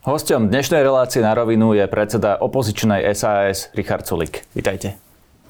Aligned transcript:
Hostom 0.00 0.48
dnešnej 0.48 0.80
relácie 0.80 1.20
na 1.20 1.36
rovinu 1.36 1.76
je 1.76 1.84
predseda 1.84 2.40
opozičnej 2.40 3.04
SAS 3.12 3.68
Richard 3.76 4.08
Sulik. 4.08 4.48
Vítajte. 4.56 4.96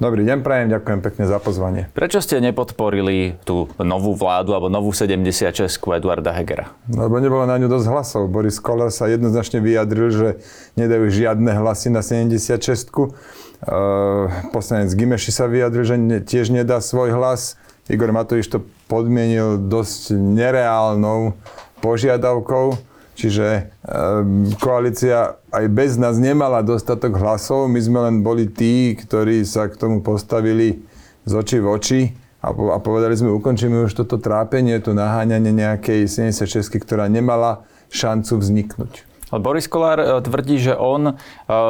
Dobrý 0.03 0.27
deň, 0.27 0.43
prajem, 0.43 0.75
ďakujem 0.75 1.01
pekne 1.07 1.31
za 1.31 1.39
pozvanie. 1.39 1.87
Prečo 1.95 2.19
ste 2.19 2.43
nepodporili 2.43 3.39
tú 3.47 3.71
novú 3.79 4.11
vládu 4.19 4.51
alebo 4.51 4.67
novú 4.67 4.91
76 4.91 5.55
Eduarda 5.71 6.35
Hegera? 6.35 6.75
Lebo 6.91 7.23
nebolo 7.23 7.47
na 7.47 7.63
ňu 7.63 7.71
dosť 7.71 7.87
hlasov. 7.95 8.27
Boris 8.27 8.59
Koller 8.59 8.91
sa 8.91 9.07
jednoznačne 9.07 9.63
vyjadril, 9.63 10.11
že 10.11 10.29
nedajú 10.75 11.07
žiadne 11.15 11.55
hlasy 11.55 11.95
na 11.95 12.03
76 12.03 12.51
uh, 12.51 13.15
Poslanec 14.51 14.91
Gimeši 14.99 15.31
sa 15.31 15.47
vyjadril, 15.47 15.87
že 15.87 15.95
tiež 16.27 16.51
nedá 16.51 16.83
svoj 16.83 17.15
hlas. 17.15 17.55
Igor 17.87 18.11
Matovič 18.11 18.51
to 18.51 18.67
podmienil 18.91 19.63
dosť 19.63 20.19
nereálnou 20.19 21.39
požiadavkou 21.79 22.90
Čiže 23.21 23.69
ehm, 23.85 24.57
koalícia 24.57 25.37
aj 25.53 25.67
bez 25.69 26.01
nás 26.01 26.17
nemala 26.17 26.65
dostatok 26.65 27.21
hlasov. 27.21 27.69
My 27.69 27.77
sme 27.77 27.99
len 28.09 28.25
boli 28.25 28.49
tí, 28.49 28.97
ktorí 28.97 29.45
sa 29.45 29.69
k 29.69 29.77
tomu 29.77 30.01
postavili 30.01 30.81
z 31.29 31.33
očí 31.37 31.61
v 31.61 31.69
oči 31.69 32.01
a, 32.41 32.57
povedali 32.81 33.13
sme, 33.13 33.37
ukončíme 33.37 33.85
už 33.85 33.93
toto 33.93 34.17
trápenie, 34.17 34.81
to 34.81 34.97
naháňanie 34.97 35.53
nejakej 35.53 36.09
76 36.09 36.81
ktorá 36.81 37.05
nemala 37.13 37.69
šancu 37.93 38.41
vzniknúť. 38.41 39.05
Boris 39.31 39.69
Kolár 39.71 40.01
e, 40.01 40.07
tvrdí, 40.25 40.59
že 40.59 40.75
on 40.75 41.13
e, 41.13 41.15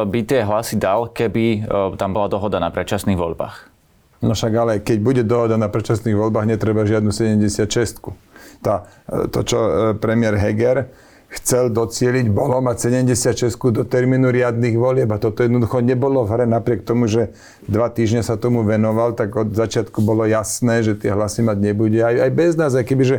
by 0.06 0.20
tie 0.24 0.46
hlasy 0.46 0.80
dal, 0.80 1.10
keby 1.12 1.44
e, 1.44 1.98
tam 1.98 2.16
bola 2.16 2.30
dohoda 2.30 2.56
na 2.56 2.72
predčasných 2.72 3.18
voľbách. 3.18 3.68
No 4.24 4.32
však 4.32 4.52
ale 4.54 4.72
keď 4.80 4.98
bude 5.02 5.22
dohoda 5.26 5.58
na 5.58 5.68
predčasných 5.68 6.16
voľbách, 6.16 6.46
netreba 6.48 6.86
žiadnu 6.86 7.10
76. 7.12 8.14
Tá, 8.60 8.84
to, 9.32 9.40
čo 9.40 9.58
premiér 9.96 10.36
Heger 10.36 10.92
chcel 11.30 11.70
docieliť, 11.70 12.26
bolo 12.26 12.58
mať 12.58 12.90
76 12.90 13.54
do 13.70 13.86
termínu 13.86 14.34
riadnych 14.34 14.74
volieb 14.74 15.06
a 15.14 15.22
toto 15.22 15.46
jednoducho 15.46 15.78
nebolo 15.78 16.26
v 16.26 16.30
hre 16.34 16.46
napriek 16.50 16.82
tomu, 16.82 17.06
že 17.06 17.30
dva 17.70 17.86
týždne 17.86 18.26
sa 18.26 18.34
tomu 18.34 18.66
venoval, 18.66 19.14
tak 19.14 19.30
od 19.38 19.54
začiatku 19.54 20.02
bolo 20.02 20.26
jasné, 20.26 20.82
že 20.82 20.98
tie 20.98 21.14
hlasy 21.14 21.46
mať 21.46 21.58
nebude. 21.62 22.02
Aj, 22.02 22.18
aj 22.18 22.30
bez 22.34 22.58
nás, 22.58 22.74
aj 22.74 22.82
kebyže, 22.82 23.16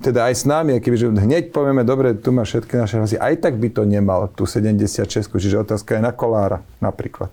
teda 0.00 0.32
aj 0.32 0.34
s 0.40 0.44
nami, 0.48 0.80
aj 0.80 0.82
kebyže 0.88 1.12
hneď 1.12 1.52
povieme, 1.52 1.84
dobre, 1.84 2.16
tu 2.16 2.32
má 2.32 2.48
všetky 2.48 2.80
naše 2.80 2.96
hlasy, 2.96 3.16
aj 3.20 3.44
tak 3.44 3.60
by 3.60 3.68
to 3.68 3.84
nemal, 3.84 4.24
tú 4.32 4.48
76, 4.48 5.04
čiže 5.28 5.60
otázka 5.60 6.00
je 6.00 6.02
na 6.02 6.16
Kolára 6.16 6.64
napríklad. 6.80 7.28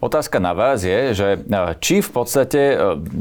Otázka 0.00 0.40
na 0.40 0.56
vás 0.56 0.80
je, 0.80 1.12
že 1.12 1.28
e, 1.36 1.38
či 1.76 2.00
v 2.00 2.08
podstate 2.08 2.72
e, 2.72 2.76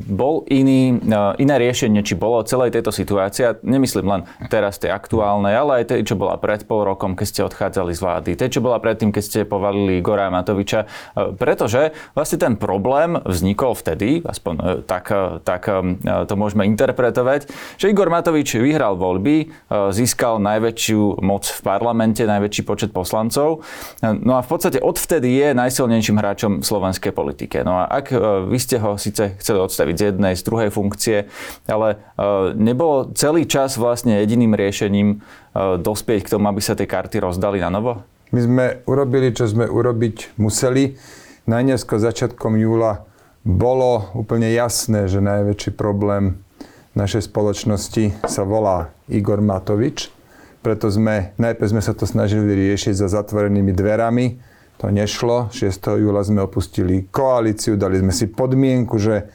bol 0.08 0.48
iný, 0.48 0.96
e, 0.96 1.44
iné 1.44 1.56
riešenie, 1.60 2.00
či 2.08 2.16
bolo 2.16 2.40
celej 2.48 2.72
tejto 2.72 2.96
situácie, 2.96 3.60
nemyslím 3.68 4.08
len 4.08 4.22
teraz 4.48 4.80
tej 4.80 4.96
aktuálnej, 4.96 5.60
ale 5.60 5.84
aj 5.84 5.92
tej, 5.92 6.08
čo 6.08 6.16
bola 6.16 6.40
pred 6.40 6.64
pol 6.64 6.88
rokom, 6.88 7.20
keď 7.20 7.28
ste 7.28 7.42
odchádzali 7.44 7.92
z 7.92 8.00
vlády, 8.00 8.30
tej, 8.40 8.50
čo 8.56 8.64
bola 8.64 8.80
predtým, 8.80 9.12
keď 9.12 9.24
ste 9.28 9.40
povalili 9.44 10.00
Igora 10.00 10.32
Matoviča, 10.32 10.88
pretože 11.36 11.92
vlastne 12.16 12.40
ten 12.40 12.56
problém 12.56 13.20
vznikol 13.28 13.76
vtedy, 13.76 14.24
aspoň 14.24 14.88
tak, 14.88 15.12
tak 15.44 15.68
to 16.00 16.34
môžeme 16.40 16.64
interpretovať, 16.64 17.52
že 17.76 17.92
Igor 17.92 18.08
Matovič 18.08 18.56
vyhral 18.56 18.96
voľby, 18.96 19.52
získal 19.92 20.40
najväčšiu 20.40 21.20
moc 21.20 21.44
v 21.44 21.60
parlamente, 21.60 22.24
najväčší 22.24 22.64
počet 22.64 22.96
poslancov, 22.96 23.68
no 24.00 24.34
a 24.38 24.42
v 24.46 24.48
podstate 24.48 24.80
odvtedy 24.80 25.28
je 25.28 25.48
najsilnejším 25.52 26.16
hráčom 26.16 26.54
slovenskej 26.70 27.10
politike. 27.10 27.66
No 27.66 27.82
a 27.82 27.90
ak 27.90 28.14
e, 28.14 28.18
vy 28.46 28.58
ste 28.62 28.78
ho 28.78 29.02
síce 29.02 29.34
chceli 29.42 29.58
odstaviť 29.58 29.96
z 29.98 30.04
jednej, 30.14 30.34
z 30.38 30.46
druhej 30.46 30.70
funkcie, 30.70 31.26
ale 31.66 31.98
e, 32.16 32.54
nebolo 32.54 33.10
celý 33.18 33.50
čas 33.50 33.82
vlastne 33.82 34.22
jediným 34.22 34.54
riešením 34.54 35.08
e, 35.10 35.18
dospieť 35.82 36.30
k 36.30 36.32
tomu, 36.38 36.46
aby 36.46 36.62
sa 36.62 36.78
tie 36.78 36.86
karty 36.86 37.26
rozdali 37.26 37.58
na 37.58 37.74
novo? 37.74 38.06
My 38.30 38.40
sme 38.46 38.66
urobili, 38.86 39.34
čo 39.34 39.50
sme 39.50 39.66
urobiť 39.66 40.38
museli. 40.38 40.94
Najneskôr 41.50 41.98
začiatkom 41.98 42.62
júla 42.62 43.10
bolo 43.42 44.14
úplne 44.14 44.54
jasné, 44.54 45.10
že 45.10 45.18
najväčší 45.18 45.74
problém 45.74 46.38
našej 46.94 47.26
spoločnosti 47.26 48.14
sa 48.30 48.46
volá 48.46 48.94
Igor 49.10 49.42
Matovič. 49.42 50.14
Preto 50.60 50.92
sme, 50.92 51.32
najprv 51.40 51.72
sme 51.72 51.82
sa 51.82 51.96
to 51.96 52.04
snažili 52.04 52.52
riešiť 52.52 52.94
za 52.94 53.08
zatvorenými 53.08 53.72
dverami 53.72 54.49
to 54.80 54.88
nešlo. 54.88 55.52
6. 55.52 55.76
júla 56.00 56.24
sme 56.24 56.40
opustili 56.40 57.04
koalíciu, 57.12 57.76
dali 57.76 58.00
sme 58.00 58.16
si 58.16 58.32
podmienku, 58.32 58.96
že 58.96 59.28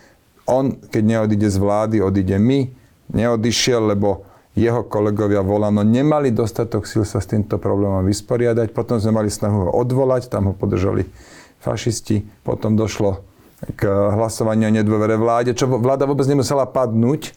on, 0.48 0.72
keď 0.88 1.02
neodíde 1.04 1.48
z 1.52 1.60
vlády, 1.60 1.96
odíde 2.00 2.40
my. 2.40 2.72
Neodišiel, 3.12 3.92
lebo 3.92 4.24
jeho 4.56 4.88
kolegovia 4.88 5.44
volano 5.44 5.84
nemali 5.84 6.32
dostatok 6.32 6.88
síl 6.88 7.04
sa 7.04 7.20
s 7.20 7.28
týmto 7.28 7.60
problémom 7.60 8.08
vysporiadať. 8.08 8.72
Potom 8.72 8.96
sme 8.96 9.20
mali 9.20 9.28
snahu 9.28 9.68
ho 9.68 9.70
odvolať, 9.76 10.32
tam 10.32 10.48
ho 10.48 10.54
podržali 10.56 11.04
fašisti. 11.60 12.24
Potom 12.40 12.72
došlo 12.72 13.20
k 13.76 13.84
hlasovaniu 13.88 14.72
o 14.72 14.72
nedôvere 14.72 15.20
vláde, 15.20 15.52
čo 15.52 15.68
vláda 15.68 16.08
vôbec 16.08 16.24
nemusela 16.24 16.64
padnúť. 16.64 17.36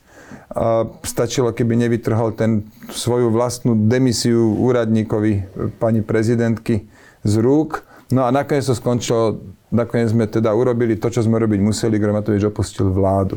Stačilo, 1.03 1.51
keby 1.51 1.87
nevytrhol 1.87 2.35
ten 2.35 2.67
svoju 2.91 3.31
vlastnú 3.31 3.75
demisiu 3.87 4.55
úradníkovi 4.63 5.47
pani 5.79 6.03
prezidentky 6.03 6.87
z 7.23 7.33
rúk 7.43 7.83
No 8.07 8.23
a 8.23 8.31
nakoniec 8.31 8.63
to 8.63 8.71
skončilo, 8.71 9.43
nakoniec 9.67 10.15
sme 10.15 10.31
teda 10.31 10.55
urobili 10.55 10.95
to, 10.95 11.11
čo 11.11 11.27
sme 11.27 11.43
robiť 11.43 11.59
museli, 11.59 11.99
Gramatovič 11.99 12.47
opustil 12.47 12.87
vládu. 12.87 13.35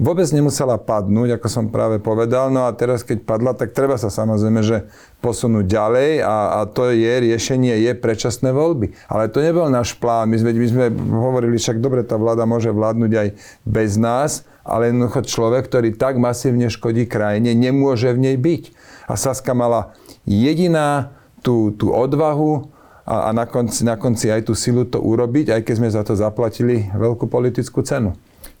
Vôbec 0.00 0.24
nemusela 0.32 0.80
padnúť, 0.80 1.36
ako 1.36 1.46
som 1.52 1.64
práve 1.68 2.00
povedal, 2.00 2.48
no 2.48 2.64
a 2.64 2.72
teraz 2.72 3.04
keď 3.04 3.22
padla, 3.28 3.52
tak 3.52 3.76
treba 3.76 4.00
sa 4.00 4.08
samozrejme, 4.08 4.64
že 4.64 4.88
posunúť 5.20 5.68
ďalej 5.68 6.10
a, 6.24 6.36
a 6.56 6.60
to 6.66 6.88
je 6.88 7.12
riešenie, 7.30 7.84
je 7.84 7.92
predčasné 7.92 8.48
voľby. 8.48 8.96
Ale 9.12 9.28
to 9.28 9.44
nebol 9.44 9.68
náš 9.68 9.92
plán, 10.00 10.32
my 10.32 10.40
sme, 10.40 10.50
my 10.56 10.68
sme 10.72 10.84
hovorili, 11.12 11.60
však 11.60 11.78
dobre, 11.84 12.00
tá 12.00 12.16
vláda 12.16 12.48
môže 12.48 12.72
vládnuť 12.72 13.12
aj 13.12 13.28
bez 13.68 14.00
nás, 14.00 14.48
ale 14.64 14.88
jednoducho 14.88 15.20
človek, 15.28 15.68
ktorý 15.68 15.92
tak 15.94 16.16
masívne 16.16 16.72
škodí 16.72 17.04
krajine, 17.04 17.52
nemôže 17.52 18.08
v 18.16 18.32
nej 18.32 18.36
byť. 18.40 18.62
A 19.04 19.20
Saska 19.20 19.52
mala 19.52 19.92
jediná 20.24 21.12
tú, 21.44 21.70
tú 21.76 21.92
odvahu, 21.92 22.77
a, 23.08 23.28
a 23.28 23.30
na, 23.32 23.48
konci, 23.48 23.88
na 23.88 23.96
konci 23.96 24.28
aj 24.28 24.44
tú 24.44 24.52
silu 24.52 24.84
to 24.84 25.00
urobiť, 25.00 25.56
aj 25.56 25.60
keď 25.64 25.74
sme 25.80 25.88
za 25.88 26.04
to 26.04 26.12
zaplatili 26.12 26.92
veľkú 26.92 27.24
politickú 27.24 27.80
cenu. 27.80 28.12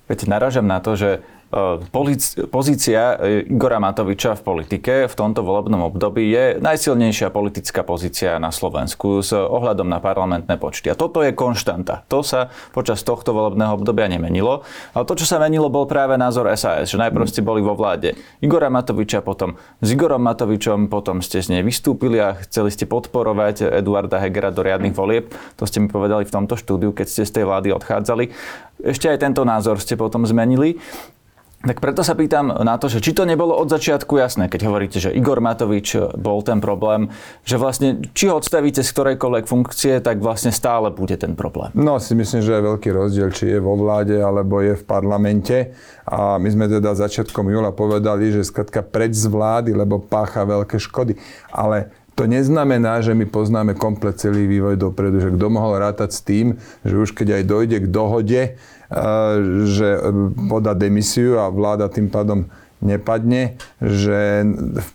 Veď 0.08 0.24
naražam 0.24 0.64
na 0.64 0.80
to, 0.80 0.96
že 0.96 1.20
pozícia 2.52 3.16
e, 3.16 3.48
Igora 3.48 3.80
Matoviča 3.80 4.36
v 4.36 4.42
politike 4.44 4.92
v 5.08 5.14
tomto 5.16 5.40
volebnom 5.40 5.80
období 5.88 6.28
je 6.28 6.44
najsilnejšia 6.60 7.32
politická 7.32 7.80
pozícia 7.80 8.36
na 8.36 8.52
Slovensku 8.52 9.24
s 9.24 9.32
ohľadom 9.32 9.88
na 9.88 9.96
parlamentné 9.96 10.60
počty. 10.60 10.92
A 10.92 10.98
toto 10.98 11.24
je 11.24 11.32
konštanta. 11.32 12.04
To 12.12 12.20
sa 12.20 12.52
počas 12.76 13.00
tohto 13.00 13.32
volebného 13.32 13.80
obdobia 13.80 14.12
nemenilo. 14.12 14.60
Ale 14.92 15.08
to, 15.08 15.16
čo 15.16 15.24
sa 15.24 15.40
menilo, 15.40 15.72
bol 15.72 15.88
práve 15.88 16.20
názor 16.20 16.52
SAS, 16.52 16.92
že 16.92 17.00
najprv 17.00 17.24
ste 17.24 17.40
boli 17.40 17.64
vo 17.64 17.72
vláde 17.72 18.12
Igora 18.44 18.68
Matoviča, 18.68 19.24
potom 19.24 19.56
s 19.80 19.88
Igorom 19.88 20.20
Matovičom, 20.20 20.92
potom 20.92 21.24
ste 21.24 21.40
z 21.40 21.56
nej 21.56 21.62
vystúpili 21.64 22.20
a 22.20 22.36
chceli 22.44 22.68
ste 22.68 22.84
podporovať 22.84 23.80
Eduarda 23.80 24.20
Hegera 24.20 24.52
do 24.52 24.60
riadnych 24.60 24.92
volieb. 24.92 25.32
To 25.56 25.64
ste 25.64 25.80
mi 25.80 25.88
povedali 25.88 26.28
v 26.28 26.34
tomto 26.34 26.60
štúdiu, 26.60 26.92
keď 26.92 27.06
ste 27.08 27.22
z 27.24 27.40
tej 27.40 27.44
vlády 27.48 27.72
odchádzali. 27.72 28.28
Ešte 28.78 29.10
aj 29.10 29.18
tento 29.18 29.42
názor 29.42 29.82
ste 29.82 29.98
potom 29.98 30.22
zmenili. 30.22 30.78
Tak 31.58 31.82
preto 31.82 32.06
sa 32.06 32.14
pýtam 32.14 32.54
na 32.54 32.78
to, 32.78 32.86
že 32.86 33.02
či 33.02 33.10
to 33.10 33.26
nebolo 33.26 33.50
od 33.50 33.66
začiatku 33.66 34.14
jasné, 34.14 34.46
keď 34.46 34.70
hovoríte, 34.70 35.02
že 35.02 35.10
Igor 35.10 35.42
Matovič 35.42 36.14
bol 36.14 36.38
ten 36.46 36.62
problém, 36.62 37.10
že 37.42 37.58
vlastne 37.58 37.98
či 38.14 38.30
ho 38.30 38.38
odstavíte 38.38 38.86
z 38.86 38.90
ktorejkoľvek 38.94 39.44
funkcie, 39.50 39.98
tak 39.98 40.22
vlastne 40.22 40.54
stále 40.54 40.94
bude 40.94 41.18
ten 41.18 41.34
problém. 41.34 41.74
No 41.74 41.98
si 41.98 42.14
myslím, 42.14 42.46
že 42.46 42.54
je 42.54 42.62
veľký 42.62 42.88
rozdiel, 42.94 43.34
či 43.34 43.50
je 43.50 43.58
vo 43.58 43.74
vláde 43.74 44.14
alebo 44.22 44.62
je 44.62 44.78
v 44.78 44.84
parlamente. 44.86 45.74
A 46.06 46.38
my 46.38 46.46
sme 46.46 46.70
teda 46.70 46.94
začiatkom 46.94 47.50
júla 47.50 47.74
povedali, 47.74 48.30
že 48.30 48.46
skratka 48.46 48.86
preč 48.86 49.18
z 49.18 49.26
vlády, 49.26 49.74
lebo 49.74 49.98
pácha 49.98 50.46
veľké 50.46 50.78
škody. 50.78 51.18
Ale 51.50 51.90
to 52.14 52.26
neznamená, 52.26 53.02
že 53.02 53.14
my 53.14 53.26
poznáme 53.30 53.78
komplet 53.78 54.18
celý 54.18 54.46
vývoj 54.46 54.78
dopredu, 54.78 55.22
že 55.22 55.34
kto 55.34 55.46
mohol 55.50 55.78
rátať 55.78 56.10
s 56.14 56.20
tým, 56.22 56.46
že 56.82 56.94
už 56.98 57.14
keď 57.14 57.42
aj 57.42 57.44
dojde 57.46 57.78
k 57.82 57.86
dohode, 57.90 58.42
že 59.68 59.88
podá 60.48 60.72
demisiu 60.72 61.36
a 61.36 61.52
vláda 61.52 61.92
tým 61.92 62.08
pádom 62.08 62.48
nepadne, 62.78 63.58
že 63.82 64.46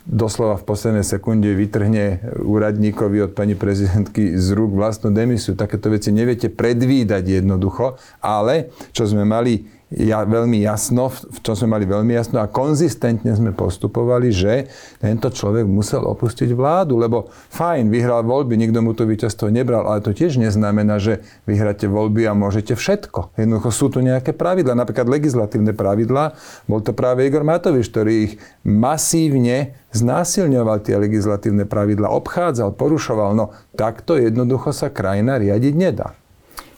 doslova 0.07 0.56
v 0.56 0.66
poslednej 0.66 1.04
sekunde 1.04 1.51
vytrhne 1.51 2.24
úradníkovi 2.40 3.28
od 3.28 3.31
pani 3.36 3.60
prezidentky 3.60 4.40
z 4.40 4.48
rúk 4.56 4.72
vlastnú 4.72 5.12
demisiu. 5.12 5.54
Takéto 5.54 5.92
veci 5.92 6.16
neviete 6.16 6.48
predvídať 6.48 7.44
jednoducho, 7.44 8.00
ale 8.24 8.72
čo 8.95 9.04
sme 9.04 9.28
mali 9.28 9.68
ja, 9.94 10.25
veľmi 10.25 10.57
jasno, 10.66 11.13
v 11.13 11.40
čom 11.45 11.54
sme 11.54 11.78
mali 11.78 11.86
veľmi 11.86 12.18
jasno 12.18 12.42
a 12.42 12.50
konzistentne 12.50 13.30
sme 13.38 13.54
postupovali, 13.54 14.34
že 14.34 14.66
tento 14.98 15.30
človek 15.30 15.69
musel 15.69 16.01
opustiť 16.10 16.50
vládu, 16.50 16.98
lebo 16.98 17.30
fajn, 17.54 17.94
vyhral 17.94 18.25
voľby, 18.25 18.57
nikto 18.57 18.81
mu 18.81 18.98
to 18.98 19.06
víťazstvo 19.06 19.54
nebral, 19.54 19.86
ale 19.86 20.01
to 20.01 20.10
tiež 20.10 20.42
neznamená, 20.42 20.98
že 20.98 21.22
vyhráte 21.45 21.86
voľby 21.86 22.25
a 22.25 22.34
môžete 22.34 22.74
všetko. 22.74 23.38
Jednoducho 23.38 23.69
sú 23.69 23.86
tu 23.94 24.01
nejaké 24.01 24.34
pravidla, 24.34 24.74
napríklad 24.74 25.06
legislatívne 25.06 25.78
pravidla. 25.78 26.34
Bol 26.66 26.81
to 26.81 26.98
práve 26.98 27.30
Igor 27.30 27.46
Matovič, 27.46 27.94
ktorý 27.94 28.13
ich 28.25 28.34
masívne 28.66 29.78
znásilňoval 29.94 30.81
tie 30.81 30.98
legislatívne 30.98 31.69
pravidla, 31.69 32.10
obchádzal, 32.10 32.74
porušoval. 32.74 33.38
No 33.38 33.54
takto 33.78 34.18
jednoducho 34.18 34.74
sa 34.74 34.89
krajina 34.89 35.38
riadiť 35.38 35.74
nedá. 35.78 36.18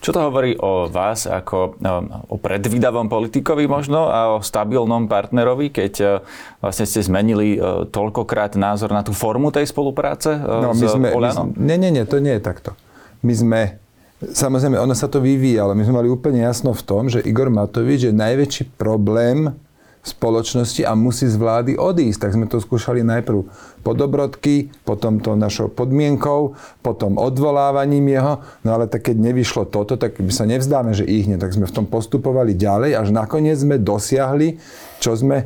Čo 0.06 0.14
to 0.14 0.22
hovorí 0.22 0.54
o 0.62 0.86
vás 0.86 1.26
ako 1.26 1.82
no, 1.82 2.22
o 2.30 2.38
predvídavom 2.38 3.10
politikovi 3.10 3.66
možno 3.66 4.06
a 4.06 4.38
o 4.38 4.46
stabilnom 4.46 5.10
partnerovi, 5.10 5.74
keď 5.74 5.94
e, 5.98 6.06
vlastne 6.62 6.86
ste 6.86 7.02
zmenili 7.02 7.58
e, 7.58 7.90
toľkokrát 7.90 8.54
názor 8.54 8.94
na 8.94 9.02
tú 9.02 9.18
formu 9.18 9.50
tej 9.50 9.66
spolupráce 9.66 10.38
e, 10.38 10.46
no, 10.46 10.78
my 10.78 10.86
sme, 10.86 11.08
My, 11.10 11.58
nie, 11.58 11.78
nie, 11.82 11.92
nie, 11.98 12.06
to 12.06 12.22
nie 12.22 12.38
je 12.38 12.42
takto. 12.46 12.78
My 13.26 13.34
sme 13.34 13.62
Samozrejme, 14.16 14.80
ono 14.80 14.96
sa 14.96 15.12
to 15.12 15.20
vyvíja, 15.20 15.68
ale 15.68 15.76
my 15.76 15.84
sme 15.84 16.00
mali 16.00 16.08
úplne 16.08 16.40
jasno 16.40 16.72
v 16.72 16.82
tom, 16.88 17.12
že 17.12 17.20
Igor 17.20 17.52
Matovič 17.52 18.10
je 18.10 18.14
najväčší 18.16 18.80
problém 18.80 19.52
spoločnosti 20.06 20.86
a 20.86 20.94
musí 20.94 21.26
z 21.26 21.36
vlády 21.36 21.82
odísť. 21.82 22.22
Tak 22.22 22.32
sme 22.38 22.46
to 22.46 22.62
skúšali 22.62 23.02
najprv 23.02 23.42
po 23.82 23.92
dobrodky, 23.98 24.70
potom 24.86 25.18
to 25.18 25.34
našou 25.34 25.68
podmienkou, 25.74 26.54
potom 26.86 27.18
odvolávaním 27.18 28.06
jeho. 28.14 28.46
No 28.62 28.78
ale 28.78 28.86
tak 28.86 29.10
keď 29.10 29.18
nevyšlo 29.18 29.66
toto, 29.66 29.98
tak 29.98 30.22
my 30.22 30.30
sa 30.30 30.46
nevzdáme, 30.46 30.94
že 30.94 31.10
ich 31.10 31.26
nie. 31.26 31.42
Tak 31.42 31.58
sme 31.58 31.66
v 31.66 31.74
tom 31.74 31.86
postupovali 31.90 32.54
ďalej, 32.54 32.94
až 33.02 33.08
nakoniec 33.10 33.58
sme 33.58 33.82
dosiahli, 33.82 34.62
čo 35.02 35.18
sme 35.18 35.38
e, 35.42 35.46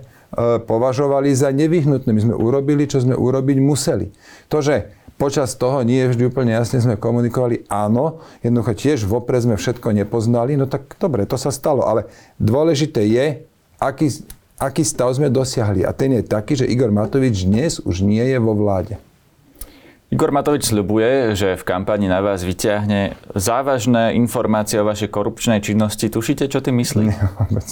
považovali 0.59 1.31
za 1.31 1.55
nevyhnutné. 1.55 2.11
My 2.11 2.21
sme 2.21 2.35
urobili, 2.35 2.83
čo 2.83 2.99
sme 2.99 3.15
urobiť 3.15 3.57
museli. 3.63 4.11
To, 4.51 4.59
že 4.59 4.91
počas 5.19 5.55
toho 5.59 5.83
nie 5.83 6.07
vždy 6.07 6.31
úplne 6.31 6.55
jasne 6.55 6.79
sme 6.79 6.95
komunikovali 6.95 7.67
áno, 7.67 8.23
jednoducho 8.39 8.71
tiež 8.71 9.03
vopred 9.03 9.43
sme 9.43 9.55
všetko 9.59 9.91
nepoznali, 9.91 10.55
no 10.55 10.63
tak 10.63 10.95
dobre, 10.95 11.27
to 11.27 11.35
sa 11.35 11.51
stalo, 11.51 11.83
ale 11.83 12.07
dôležité 12.39 13.03
je, 13.03 13.43
aký 13.83 14.07
aký 14.59 14.83
stav 14.83 15.15
sme 15.15 15.31
dosiahli. 15.31 15.87
A 15.87 15.95
ten 15.95 16.11
je 16.13 16.21
taký, 16.21 16.59
že 16.59 16.67
Igor 16.67 16.91
Matovič 16.91 17.47
dnes 17.47 17.79
už 17.79 18.03
nie 18.03 18.21
je 18.21 18.37
vo 18.37 18.51
vláde. 18.53 18.99
Igor 20.09 20.33
Matovič 20.33 20.73
sľubuje, 20.73 21.37
že 21.37 21.53
v 21.53 21.63
kampani 21.63 22.09
na 22.09 22.19
vás 22.19 22.41
vyťahne 22.41 23.13
závažné 23.37 24.17
informácie 24.17 24.81
o 24.81 24.85
vašej 24.85 25.13
korupčnej 25.13 25.61
činnosti. 25.61 26.09
Tušíte, 26.09 26.49
čo 26.49 26.65
ty 26.65 26.73
myslí? 26.73 27.05
Nie, 27.13 27.29
vôbec. 27.37 27.67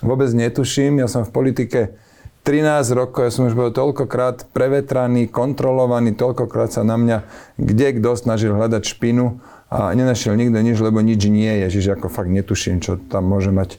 Vôbec 0.00 0.30
netuším. 0.32 1.04
Ja 1.04 1.12
som 1.12 1.28
v 1.28 1.30
politike 1.36 2.00
13 2.48 2.88
rokov, 2.96 3.28
ja 3.28 3.32
som 3.32 3.48
už 3.48 3.56
bol 3.56 3.68
toľkokrát 3.68 4.48
prevetraný, 4.56 5.28
kontrolovaný, 5.28 6.16
toľkokrát 6.16 6.72
sa 6.72 6.84
na 6.84 6.96
mňa 6.96 7.18
kde 7.60 8.00
kto 8.00 8.16
snažil 8.16 8.56
hľadať 8.56 8.84
špinu 8.84 9.44
a 9.68 9.92
nenašiel 9.92 10.40
nikto 10.40 10.60
nič, 10.64 10.80
lebo 10.80 11.04
nič 11.04 11.20
nie 11.28 11.52
je. 11.64 11.80
Čiže 11.80 12.00
ako 12.00 12.08
fakt 12.08 12.32
netuším, 12.32 12.80
čo 12.80 12.96
tam 12.96 13.28
môže 13.28 13.52
mať 13.52 13.76
e, 13.76 13.78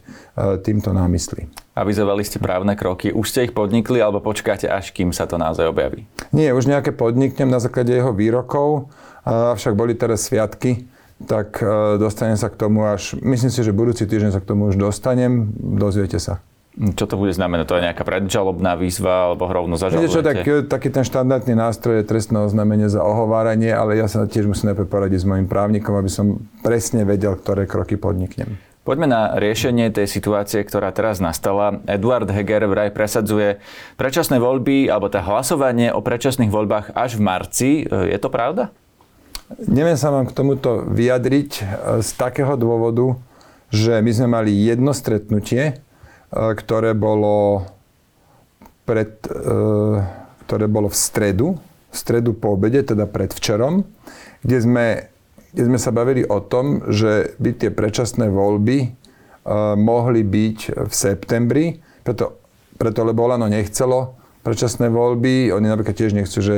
týmto 0.62 0.94
námysly. 0.94 1.50
Avizovali 1.76 2.24
ste 2.24 2.40
právne 2.40 2.72
kroky. 2.80 3.12
Už 3.12 3.36
ste 3.36 3.52
ich 3.52 3.54
podnikli 3.54 4.00
alebo 4.00 4.24
počkáte, 4.24 4.64
až 4.72 4.96
kým 4.96 5.12
sa 5.12 5.28
to 5.28 5.36
naozaj 5.36 5.68
objaví? 5.68 6.08
Nie, 6.32 6.56
už 6.56 6.72
nejaké 6.72 6.96
podniknem 6.96 7.52
na 7.52 7.60
základe 7.60 7.92
jeho 7.92 8.16
výrokov, 8.16 8.88
avšak 9.28 9.76
boli 9.76 9.92
teraz 9.92 10.24
sviatky, 10.24 10.88
tak 11.28 11.60
e, 11.60 12.00
dostanem 12.00 12.40
sa 12.40 12.48
k 12.48 12.56
tomu 12.56 12.88
až, 12.88 13.20
myslím 13.20 13.52
si, 13.52 13.60
že 13.60 13.76
budúci 13.76 14.08
týždeň 14.08 14.32
sa 14.32 14.40
k 14.40 14.48
tomu 14.48 14.72
už 14.72 14.80
dostanem, 14.80 15.52
dozviete 15.56 16.16
sa. 16.16 16.40
Čo 16.76 17.12
to 17.12 17.16
bude 17.20 17.36
znamenať? 17.36 17.66
To 17.72 17.78
je 17.80 17.88
nejaká 17.88 18.04
predžalobná 18.08 18.76
výzva 18.80 19.32
alebo 19.32 19.48
rovno 19.48 19.80
zažalujete? 19.80 20.12
čo, 20.12 20.24
tak, 20.24 20.44
taký 20.68 20.88
ten 20.92 21.04
štandardný 21.08 21.56
nástroj 21.56 22.04
je 22.04 22.08
trestné 22.08 22.40
oznámenie 22.44 22.88
za 22.88 23.00
ohováranie, 23.00 23.72
ale 23.72 24.00
ja 24.00 24.12
sa 24.12 24.28
tiež 24.28 24.48
musím 24.48 24.72
najprv 24.76 24.88
poradiť 24.88 25.24
s 25.24 25.28
mojim 25.28 25.48
právnikom, 25.48 25.96
aby 25.96 26.12
som 26.12 26.40
presne 26.64 27.08
vedel, 27.08 27.36
ktoré 27.40 27.64
kroky 27.64 27.96
podniknem. 27.96 28.60
Poďme 28.86 29.10
na 29.10 29.34
riešenie 29.42 29.90
tej 29.90 30.06
situácie, 30.06 30.62
ktorá 30.62 30.94
teraz 30.94 31.18
nastala. 31.18 31.82
Eduard 31.90 32.30
Heger 32.30 32.70
vraj 32.70 32.94
presadzuje 32.94 33.58
predčasné 33.98 34.38
voľby, 34.38 34.88
alebo 34.94 35.10
tá 35.10 35.26
hlasovanie 35.26 35.90
o 35.90 36.06
predčasných 36.06 36.54
voľbách 36.54 36.94
až 36.94 37.18
v 37.18 37.22
marci. 37.26 37.70
Je 37.90 38.18
to 38.22 38.30
pravda? 38.30 38.70
Neviem 39.58 39.98
sa 39.98 40.14
vám 40.14 40.30
k 40.30 40.38
tomuto 40.38 40.86
vyjadriť 40.90 41.50
e, 41.58 41.64
z 42.02 42.10
takého 42.18 42.58
dôvodu, 42.58 43.14
že 43.70 44.02
my 44.02 44.10
sme 44.10 44.28
mali 44.30 44.50
jedno 44.58 44.90
stretnutie 44.90 45.86
E, 46.36 46.38
ktoré 46.58 46.92
bolo, 46.92 47.64
pred, 48.84 49.24
e, 49.24 49.40
ktoré 50.46 50.66
bolo 50.68 50.92
v 50.92 50.98
stredu, 50.98 51.48
v 51.94 51.96
stredu 51.96 52.36
po 52.36 52.60
obede, 52.60 52.84
teda 52.84 53.08
predvčerom, 53.08 53.88
kde 54.44 54.58
sme, 54.60 54.86
kde 55.56 55.72
sme 55.72 55.80
sa 55.80 55.96
bavili 55.96 56.28
o 56.28 56.44
tom, 56.44 56.84
že 56.92 57.40
by 57.40 57.56
tie 57.56 57.72
predčasné 57.72 58.28
voľby 58.28 58.78
e, 58.84 58.88
mohli 59.80 60.28
byť 60.28 60.60
v 60.84 60.94
septembri, 60.94 61.80
preto, 62.04 62.44
preto 62.76 63.08
lebo 63.08 63.24
Olano 63.24 63.48
nechcelo 63.48 64.20
predčasné 64.44 64.92
voľby, 64.92 65.56
oni 65.56 65.68
napríklad 65.72 65.96
tiež 65.96 66.12
nechcú, 66.12 66.44
že, 66.44 66.58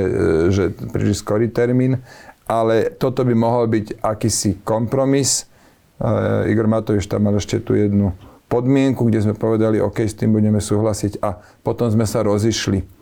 že 0.49 0.63
príliš 0.91 1.21
skorý 1.21 1.47
termín, 1.53 2.01
ale 2.49 2.89
toto 2.97 3.21
by 3.21 3.37
mohol 3.37 3.69
byť 3.69 4.01
akýsi 4.01 4.59
kompromis. 4.65 5.45
Igor 6.49 6.67
Matovič 6.67 7.07
tam 7.07 7.29
mal 7.29 7.39
ešte 7.39 7.63
tú 7.63 7.79
jednu 7.79 8.11
podmienku, 8.51 9.07
kde 9.07 9.23
sme 9.23 9.35
povedali, 9.39 9.79
OK, 9.79 10.03
s 10.03 10.19
tým 10.19 10.35
budeme 10.35 10.59
súhlasiť 10.59 11.23
a 11.23 11.39
potom 11.63 11.87
sme 11.87 12.03
sa 12.03 12.23
rozišli. 12.23 12.96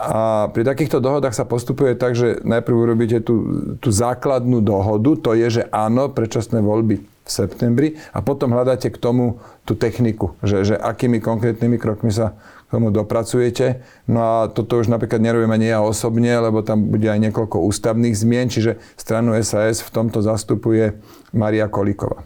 A 0.00 0.48
pri 0.56 0.64
takýchto 0.64 1.04
dohodách 1.04 1.36
sa 1.36 1.44
postupuje 1.44 1.92
tak, 1.92 2.16
že 2.16 2.40
najprv 2.40 2.76
urobíte 2.76 3.20
tú, 3.20 3.36
tú 3.76 3.92
základnú 3.92 4.64
dohodu, 4.64 5.12
to 5.20 5.30
je, 5.36 5.60
že 5.60 5.62
áno, 5.68 6.08
predčasné 6.08 6.64
voľby 6.64 7.04
v 7.04 7.30
septembri 7.30 7.88
a 8.16 8.24
potom 8.24 8.56
hľadáte 8.56 8.88
k 8.88 8.98
tomu 8.98 9.44
tú 9.68 9.76
techniku, 9.76 10.34
že, 10.40 10.64
že 10.64 10.74
akými 10.74 11.20
konkrétnymi 11.20 11.76
krokmi 11.76 12.08
sa 12.08 12.34
k 12.66 12.80
tomu 12.80 12.88
dopracujete. 12.88 13.84
No 14.08 14.18
a 14.24 14.36
toto 14.48 14.80
už 14.80 14.88
napríklad 14.88 15.20
nerobím 15.20 15.52
ani 15.52 15.70
ja 15.70 15.84
osobne, 15.84 16.32
lebo 16.40 16.64
tam 16.64 16.88
bude 16.88 17.06
aj 17.06 17.20
niekoľko 17.30 17.60
ústavných 17.60 18.16
zmien, 18.16 18.48
čiže 18.48 18.80
stranu 18.96 19.36
SAS 19.44 19.84
v 19.84 19.92
tomto 19.92 20.24
zastupuje 20.24 20.96
Maria 21.36 21.68
Kolíková 21.68 22.24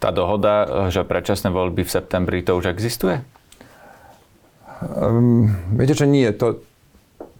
tá 0.00 0.08
dohoda, 0.08 0.88
že 0.88 1.04
predčasné 1.04 1.52
voľby 1.52 1.84
v 1.84 1.92
septembri, 1.92 2.40
to 2.40 2.56
už 2.56 2.72
existuje? 2.72 3.20
Um, 4.80 5.52
viete 5.76 5.92
čo, 5.92 6.08
nie. 6.08 6.24
To, 6.40 6.64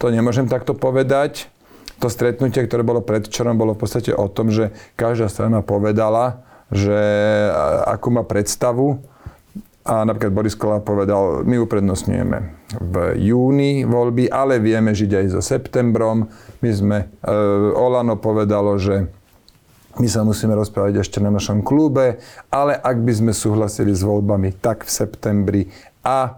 to 0.01 0.09
nemôžem 0.09 0.49
takto 0.49 0.73
povedať. 0.73 1.53
To 2.01 2.09
stretnutie, 2.09 2.65
ktoré 2.65 2.81
bolo 2.81 3.05
predčerom, 3.05 3.61
bolo 3.61 3.77
v 3.77 3.85
podstate 3.85 4.17
o 4.17 4.25
tom, 4.33 4.49
že 4.49 4.73
každá 4.97 5.29
strana 5.29 5.61
povedala, 5.61 6.41
že 6.73 6.97
akú 7.85 8.09
má 8.09 8.25
predstavu. 8.25 9.05
A 9.85 10.09
napríklad 10.09 10.33
Boris 10.33 10.57
Kolár 10.57 10.81
povedal, 10.81 11.45
my 11.45 11.61
uprednostňujeme 11.61 12.39
v 12.81 12.95
júni 13.21 13.85
voľby, 13.85 14.33
ale 14.33 14.57
vieme 14.57 14.97
žiť 14.97 15.11
aj 15.13 15.27
so 15.37 15.41
septembrom. 15.45 16.33
My 16.65 16.71
sme, 16.73 16.99
e, 17.21 17.37
Olano 17.75 18.17
povedalo, 18.21 18.77
že 18.77 19.09
my 19.99 20.07
sa 20.07 20.23
musíme 20.23 20.55
rozprávať 20.55 21.03
ešte 21.03 21.19
na 21.19 21.33
našom 21.33 21.65
klube, 21.65 22.23
ale 22.53 22.77
ak 22.77 22.97
by 23.03 23.13
sme 23.13 23.33
súhlasili 23.35 23.91
s 23.91 24.05
voľbami, 24.05 24.63
tak 24.63 24.87
v 24.87 24.91
septembri 24.93 25.63
a 26.05 26.29
e, 26.29 26.33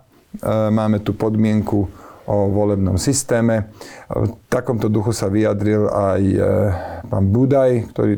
máme 0.73 1.03
tu 1.05 1.13
podmienku 1.13 2.03
o 2.27 2.49
volebnom 2.51 2.99
systéme. 2.99 3.71
V 4.09 4.35
takomto 4.47 4.87
duchu 4.87 5.11
sa 5.11 5.27
vyjadril 5.27 5.91
aj 5.91 6.23
e, 6.23 6.39
pán 7.07 7.25
Budaj, 7.31 7.91
ktorý 7.91 8.15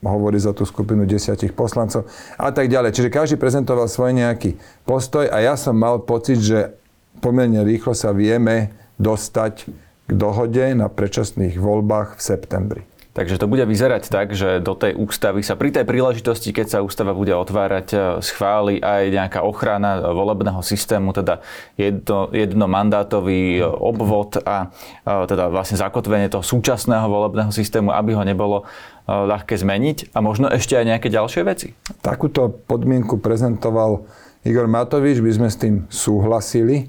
hovorí 0.00 0.40
za 0.40 0.56
tú 0.56 0.64
skupinu 0.64 1.04
desiatich 1.04 1.52
poslancov 1.52 2.08
a 2.40 2.48
tak 2.48 2.72
ďalej. 2.72 2.96
Čiže 2.96 3.12
každý 3.12 3.36
prezentoval 3.36 3.84
svoj 3.84 4.16
nejaký 4.16 4.56
postoj 4.88 5.28
a 5.28 5.44
ja 5.44 5.60
som 5.60 5.76
mal 5.76 6.00
pocit, 6.00 6.40
že 6.40 6.72
pomerne 7.20 7.60
rýchlo 7.60 7.92
sa 7.92 8.16
vieme 8.16 8.72
dostať 8.96 9.68
k 10.08 10.12
dohode 10.16 10.64
na 10.72 10.88
predčasných 10.88 11.60
voľbách 11.60 12.16
v 12.16 12.20
septembri. 12.20 12.82
Takže 13.10 13.42
to 13.42 13.50
bude 13.50 13.66
vyzerať 13.66 14.06
tak, 14.06 14.38
že 14.38 14.62
do 14.62 14.78
tej 14.78 14.94
ústavy 14.94 15.42
sa 15.42 15.58
pri 15.58 15.74
tej 15.74 15.82
príležitosti, 15.82 16.54
keď 16.54 16.66
sa 16.70 16.78
ústava 16.78 17.10
bude 17.10 17.34
otvárať, 17.34 17.86
e, 17.90 17.96
schváli 18.22 18.78
aj 18.78 19.10
nejaká 19.10 19.40
ochrana 19.42 20.14
volebného 20.14 20.62
systému, 20.62 21.10
teda 21.10 21.42
jedno, 21.74 22.30
jednomandátový 22.30 23.58
e, 23.58 23.62
obvod 23.66 24.38
a 24.46 24.70
e, 25.02 25.26
teda 25.26 25.50
vlastne 25.50 25.74
zakotvenie 25.82 26.30
toho 26.30 26.46
súčasného 26.46 27.10
volebného 27.10 27.50
systému, 27.50 27.90
aby 27.90 28.14
ho 28.14 28.22
nebolo 28.22 28.62
ľahké 29.10 29.58
zmeniť 29.58 30.14
a 30.14 30.22
možno 30.22 30.46
ešte 30.46 30.78
aj 30.78 30.86
nejaké 30.86 31.10
ďalšie 31.10 31.42
veci. 31.42 31.74
Takúto 31.98 32.46
podmienku 32.46 33.18
prezentoval 33.18 34.06
Igor 34.46 34.70
Matovič, 34.70 35.18
by 35.18 35.32
sme 35.34 35.48
s 35.50 35.58
tým 35.58 35.74
súhlasili, 35.90 36.86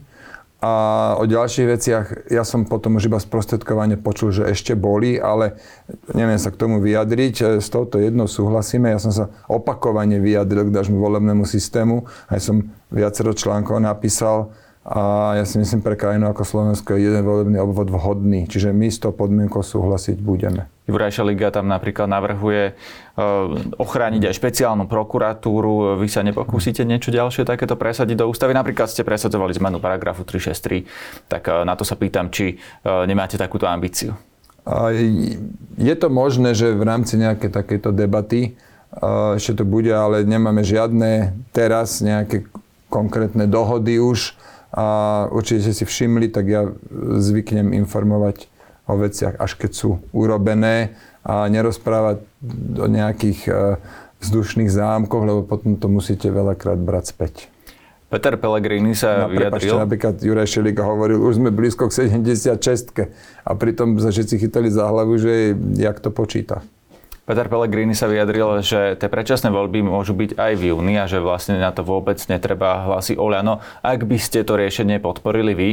A 0.61 0.71
o 1.17 1.25
ďalších 1.25 1.67
veciach 1.67 2.05
ja 2.29 2.45
som 2.45 2.69
potom 2.69 3.01
už 3.01 3.09
iba 3.09 3.17
sprostredkovane 3.17 3.97
počul, 3.97 4.29
že 4.29 4.45
ešte 4.45 4.77
boli, 4.77 5.17
ale 5.17 5.57
neviem 6.13 6.37
sa 6.37 6.53
k 6.53 6.61
tomu 6.61 6.77
vyjadriť. 6.77 7.57
S 7.57 7.73
touto 7.73 7.97
jednou 7.97 8.29
súhlasíme. 8.29 8.93
Ja 8.93 9.01
som 9.01 9.09
sa 9.09 9.33
opakovane 9.49 10.21
vyjadril 10.21 10.69
k 10.69 10.75
nášmu 10.77 11.01
volebnému 11.01 11.49
systému. 11.49 12.05
Aj 12.29 12.37
som 12.37 12.69
viacero 12.93 13.33
článkov 13.33 13.81
napísal 13.81 14.53
a 14.81 15.33
ja 15.37 15.45
si 15.45 15.61
myslím, 15.61 15.85
pre 15.85 15.93
krajinu 15.93 16.33
ako 16.33 16.41
Slovensko 16.41 16.97
je 16.97 17.09
jeden 17.09 17.21
volebný 17.21 17.57
obvod 17.61 17.93
vhodný. 17.93 18.49
Čiže 18.49 18.73
my 18.73 18.89
s 18.89 18.97
tou 18.97 19.13
podmienkou 19.13 19.61
súhlasiť 19.61 20.17
budeme. 20.21 20.69
Jurajša 20.91 21.23
Liga 21.23 21.47
tam 21.49 21.71
napríklad 21.71 22.11
navrhuje 22.11 22.63
eh, 22.71 22.75
ochrániť 23.79 24.27
aj 24.27 24.33
špeciálnu 24.35 24.85
prokuratúru. 24.91 25.95
Vy 25.95 26.07
sa 26.11 26.21
nepokúsite 26.21 26.83
niečo 26.83 27.09
ďalšie 27.09 27.47
takéto 27.47 27.79
presadiť 27.79 28.19
do 28.19 28.25
ústavy? 28.27 28.51
Napríklad 28.51 28.91
ste 28.91 29.07
presadzovali 29.07 29.55
zmenu 29.55 29.79
paragrafu 29.79 30.27
363. 30.27 31.31
Tak 31.31 31.43
eh, 31.47 31.63
na 31.63 31.73
to 31.79 31.87
sa 31.87 31.95
pýtam, 31.95 32.27
či 32.27 32.55
eh, 32.55 33.07
nemáte 33.07 33.39
takúto 33.39 33.65
ambíciu. 33.65 34.13
Je 35.81 35.95
to 35.97 36.13
možné, 36.13 36.53
že 36.53 36.77
v 36.77 36.85
rámci 36.85 37.17
nejakej 37.17 37.49
takejto 37.49 37.97
debaty 37.97 38.53
ešte 39.33 39.57
to 39.57 39.63
bude, 39.65 39.89
ale 39.89 40.21
nemáme 40.21 40.61
žiadne 40.61 41.33
teraz 41.49 41.97
nejaké 42.05 42.45
konkrétne 42.93 43.49
dohody 43.49 43.97
už 43.97 44.37
a 44.69 44.85
určite 45.31 45.67
ste 45.67 45.73
si 45.81 45.85
všimli, 45.87 46.31
tak 46.31 46.45
ja 46.45 46.67
zvyknem 47.17 47.71
informovať 47.75 48.50
o 48.91 48.95
veciach, 48.99 49.39
až 49.39 49.55
keď 49.55 49.71
sú 49.71 49.89
urobené 50.11 50.93
a 51.23 51.47
nerozprávať 51.47 52.27
o 52.75 52.87
nejakých 52.91 53.39
e, 53.47 53.51
vzdušných 54.19 54.69
zámkoch, 54.69 55.23
lebo 55.23 55.41
potom 55.47 55.79
to 55.79 55.87
musíte 55.87 56.27
veľakrát 56.27 56.77
brať 56.77 57.05
späť. 57.15 57.33
Peter 58.11 58.35
Pellegrini 58.35 58.91
sa 58.91 59.23
no, 59.23 59.31
vyjadril. 59.31 59.79
napríklad 59.79 60.19
Juraj 60.19 60.51
Šelika 60.51 60.83
hovoril, 60.83 61.23
už 61.23 61.39
sme 61.39 61.47
blízko 61.47 61.87
k 61.87 62.11
76 62.11 63.07
a 63.47 63.51
pritom 63.55 63.95
sa 64.03 64.11
všetci 64.11 64.35
chytali 64.35 64.67
za 64.67 64.83
hlavu, 64.91 65.15
že 65.15 65.55
jak 65.79 66.03
to 66.03 66.11
počíta. 66.11 66.59
Peter 67.31 67.47
Pellegrini 67.47 67.95
sa 67.95 68.11
vyjadril, 68.11 68.59
že 68.59 68.99
tie 68.99 69.07
predčasné 69.07 69.55
voľby 69.55 69.79
môžu 69.87 70.11
byť 70.11 70.35
aj 70.35 70.51
v 70.59 70.75
júni 70.75 70.99
a 70.99 71.07
že 71.07 71.23
vlastne 71.23 71.63
na 71.63 71.71
to 71.71 71.79
vôbec 71.79 72.19
netreba 72.27 72.83
hlasy 72.91 73.15
Oľano, 73.15 73.63
ak 73.79 74.03
by 74.03 74.19
ste 74.19 74.43
to 74.43 74.59
riešenie 74.59 74.99
podporili 74.99 75.55
vy. 75.55 75.69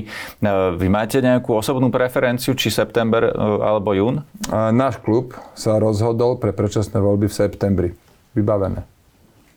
Vy 0.79 0.87
máte 0.87 1.19
nejakú 1.19 1.59
osobnú 1.59 1.91
preferenciu, 1.91 2.55
či 2.55 2.71
september 2.71 3.27
e, 3.27 3.31
alebo 3.43 3.91
jún? 3.91 4.23
Náš 4.55 5.03
klub 5.03 5.35
sa 5.59 5.83
rozhodol 5.83 6.39
pre 6.39 6.55
predčasné 6.55 7.03
voľby 7.03 7.27
v 7.27 7.35
septembri. 7.35 7.91
Vybavené. 8.39 8.87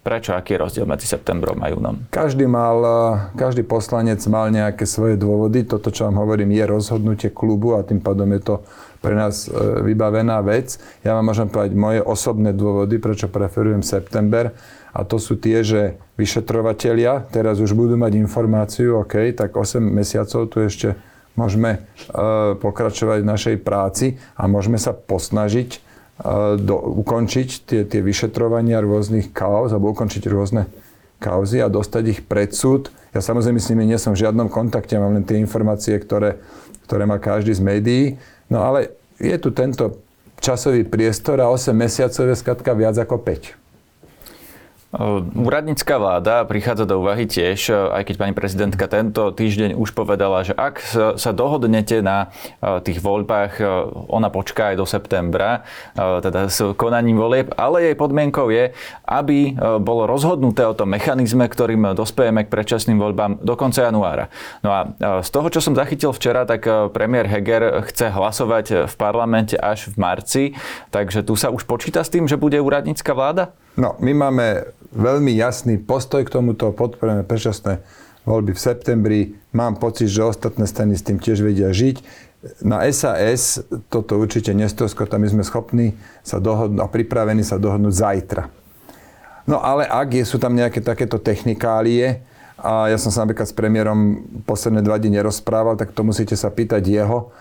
Prečo? 0.02 0.34
Aký 0.34 0.58
je 0.58 0.66
rozdiel 0.66 0.90
medzi 0.90 1.06
septembrom 1.06 1.62
a 1.62 1.70
júnom? 1.70 2.10
Každý, 2.10 2.50
mal, 2.50 2.82
e, 2.82 3.38
každý 3.38 3.62
poslanec 3.62 4.18
mal 4.26 4.50
nejaké 4.50 4.90
svoje 4.90 5.22
dôvody. 5.22 5.70
Toto, 5.70 5.94
čo 5.94 6.10
vám 6.10 6.18
hovorím, 6.18 6.58
je 6.58 6.66
rozhodnutie 6.66 7.30
klubu 7.30 7.78
a 7.78 7.86
tým 7.86 8.02
pádom 8.02 8.26
je 8.34 8.42
to 8.42 8.56
pre 9.02 9.18
nás 9.18 9.50
e, 9.50 9.52
vybavená 9.82 10.40
vec. 10.46 10.78
Ja 11.02 11.18
vám 11.18 11.34
môžem 11.34 11.50
povedať 11.50 11.74
moje 11.74 12.00
osobné 12.06 12.54
dôvody, 12.54 13.02
prečo 13.02 13.28
preferujem 13.28 13.82
september. 13.82 14.54
A 14.94 15.02
to 15.02 15.18
sú 15.18 15.42
tie, 15.42 15.66
že 15.66 15.98
vyšetrovatelia 16.16 17.26
teraz 17.34 17.58
už 17.58 17.74
budú 17.74 17.98
mať 17.98 18.16
informáciu, 18.22 19.02
OK, 19.02 19.34
tak 19.34 19.58
8 19.58 19.82
mesiacov 19.82 20.52
tu 20.52 20.58
ešte 20.62 20.94
môžeme 21.34 21.80
e, 21.80 21.80
pokračovať 22.60 23.20
v 23.26 23.32
našej 23.32 23.56
práci 23.66 24.22
a 24.38 24.46
môžeme 24.46 24.78
sa 24.78 24.94
posnažiť 24.94 25.70
e, 25.74 25.80
do, 26.62 26.76
ukončiť 27.02 27.50
tie, 27.66 27.82
tie 27.88 28.02
vyšetrovania 28.04 28.84
rôznych 28.84 29.34
kauz 29.34 29.74
alebo 29.74 29.96
ukončiť 29.96 30.24
rôzne 30.30 30.70
kauzy 31.22 31.62
a 31.62 31.72
dostať 31.72 32.04
ich 32.12 32.22
pred 32.26 32.52
súd. 32.52 32.90
Ja 33.14 33.22
samozrejme 33.22 33.62
s 33.62 33.70
nimi 33.70 33.86
nie 33.86 34.02
som 34.02 34.18
v 34.18 34.26
žiadnom 34.26 34.50
kontakte, 34.50 34.98
mám 34.98 35.14
len 35.14 35.24
tie 35.24 35.38
informácie, 35.38 35.96
ktoré, 36.02 36.42
ktoré 36.90 37.06
má 37.06 37.22
každý 37.22 37.54
z 37.54 37.62
médií. 37.62 38.04
No 38.52 38.68
ale 38.68 39.00
je 39.16 39.34
tu 39.40 39.56
tento 39.56 40.04
časový 40.44 40.84
priestor 40.84 41.40
a 41.40 41.48
8 41.48 41.72
mesiacov 41.72 42.28
je 42.28 42.36
skratka 42.36 42.72
viac 42.76 43.00
ako 43.00 43.24
5. 43.24 43.61
Úradnícka 44.92 45.96
vláda 45.96 46.44
prichádza 46.44 46.84
do 46.84 47.00
úvahy 47.00 47.24
tiež, 47.24 47.72
aj 47.96 48.12
keď 48.12 48.16
pani 48.20 48.36
prezidentka 48.36 48.92
tento 48.92 49.32
týždeň 49.32 49.80
už 49.80 49.96
povedala, 49.96 50.44
že 50.44 50.52
ak 50.52 50.84
sa 51.16 51.32
dohodnete 51.32 52.04
na 52.04 52.28
tých 52.60 53.00
voľbách, 53.00 53.64
ona 54.12 54.28
počká 54.28 54.76
aj 54.76 54.84
do 54.84 54.84
septembra, 54.84 55.64
teda 55.96 56.52
s 56.52 56.76
konaním 56.76 57.24
volieb, 57.24 57.56
ale 57.56 57.88
jej 57.88 57.96
podmienkou 57.96 58.52
je, 58.52 58.76
aby 59.08 59.56
bolo 59.80 60.12
rozhodnuté 60.12 60.68
o 60.68 60.76
tom 60.76 60.92
mechanizme, 60.92 61.48
ktorým 61.48 61.96
dospejeme 61.96 62.44
k 62.44 62.52
predčasným 62.52 63.00
voľbám 63.00 63.40
do 63.48 63.56
konca 63.56 63.88
januára. 63.88 64.28
No 64.60 64.76
a 64.76 64.92
z 65.24 65.30
toho, 65.32 65.48
čo 65.48 65.64
som 65.64 65.72
zachytil 65.72 66.12
včera, 66.12 66.44
tak 66.44 66.68
premiér 66.92 67.32
Heger 67.32 67.88
chce 67.88 68.12
hlasovať 68.12 68.92
v 68.92 68.94
parlamente 69.00 69.56
až 69.56 69.88
v 69.88 69.96
marci, 69.96 70.44
takže 70.92 71.24
tu 71.24 71.40
sa 71.40 71.48
už 71.48 71.64
počíta 71.64 72.04
s 72.04 72.12
tým, 72.12 72.28
že 72.28 72.36
bude 72.36 72.60
úradnícka 72.60 73.16
vláda? 73.16 73.56
No, 73.80 73.96
my 74.04 74.12
máme 74.12 74.68
veľmi 74.92 75.32
jasný 75.36 75.80
postoj 75.80 76.28
k 76.28 76.34
tomuto, 76.34 76.76
podporujeme 76.76 77.24
predčasné 77.24 77.80
voľby 78.28 78.52
v 78.52 78.60
septembri. 78.60 79.20
Mám 79.56 79.80
pocit, 79.80 80.12
že 80.12 80.28
ostatné 80.28 80.68
strany 80.68 80.94
s 80.96 81.06
tým 81.06 81.18
tiež 81.18 81.40
vedia 81.42 81.72
žiť. 81.72 82.04
Na 82.66 82.82
SAS 82.90 83.62
toto 83.88 84.18
určite 84.18 84.52
nestroskota, 84.52 85.22
my 85.22 85.30
sme 85.30 85.44
schopní 85.46 85.94
sa 86.26 86.42
dohodnúť 86.42 86.82
a 86.82 86.90
pripravení 86.90 87.46
sa 87.46 87.62
dohodnúť 87.62 87.94
zajtra. 87.94 88.44
No 89.46 89.62
ale 89.62 89.86
ak 89.86 90.10
je, 90.18 90.24
sú 90.26 90.42
tam 90.42 90.58
nejaké 90.58 90.82
takéto 90.82 91.22
technikálie, 91.22 92.22
a 92.62 92.94
ja 92.94 92.98
som 93.02 93.10
sa 93.10 93.26
napríklad 93.26 93.50
s 93.50 93.58
premiérom 93.58 94.22
posledné 94.46 94.86
dva 94.86 95.02
dni 95.02 95.18
nerozprával, 95.18 95.82
tak 95.82 95.98
to 95.98 96.06
musíte 96.06 96.38
sa 96.38 96.54
pýtať 96.54 96.86
jeho. 96.86 97.34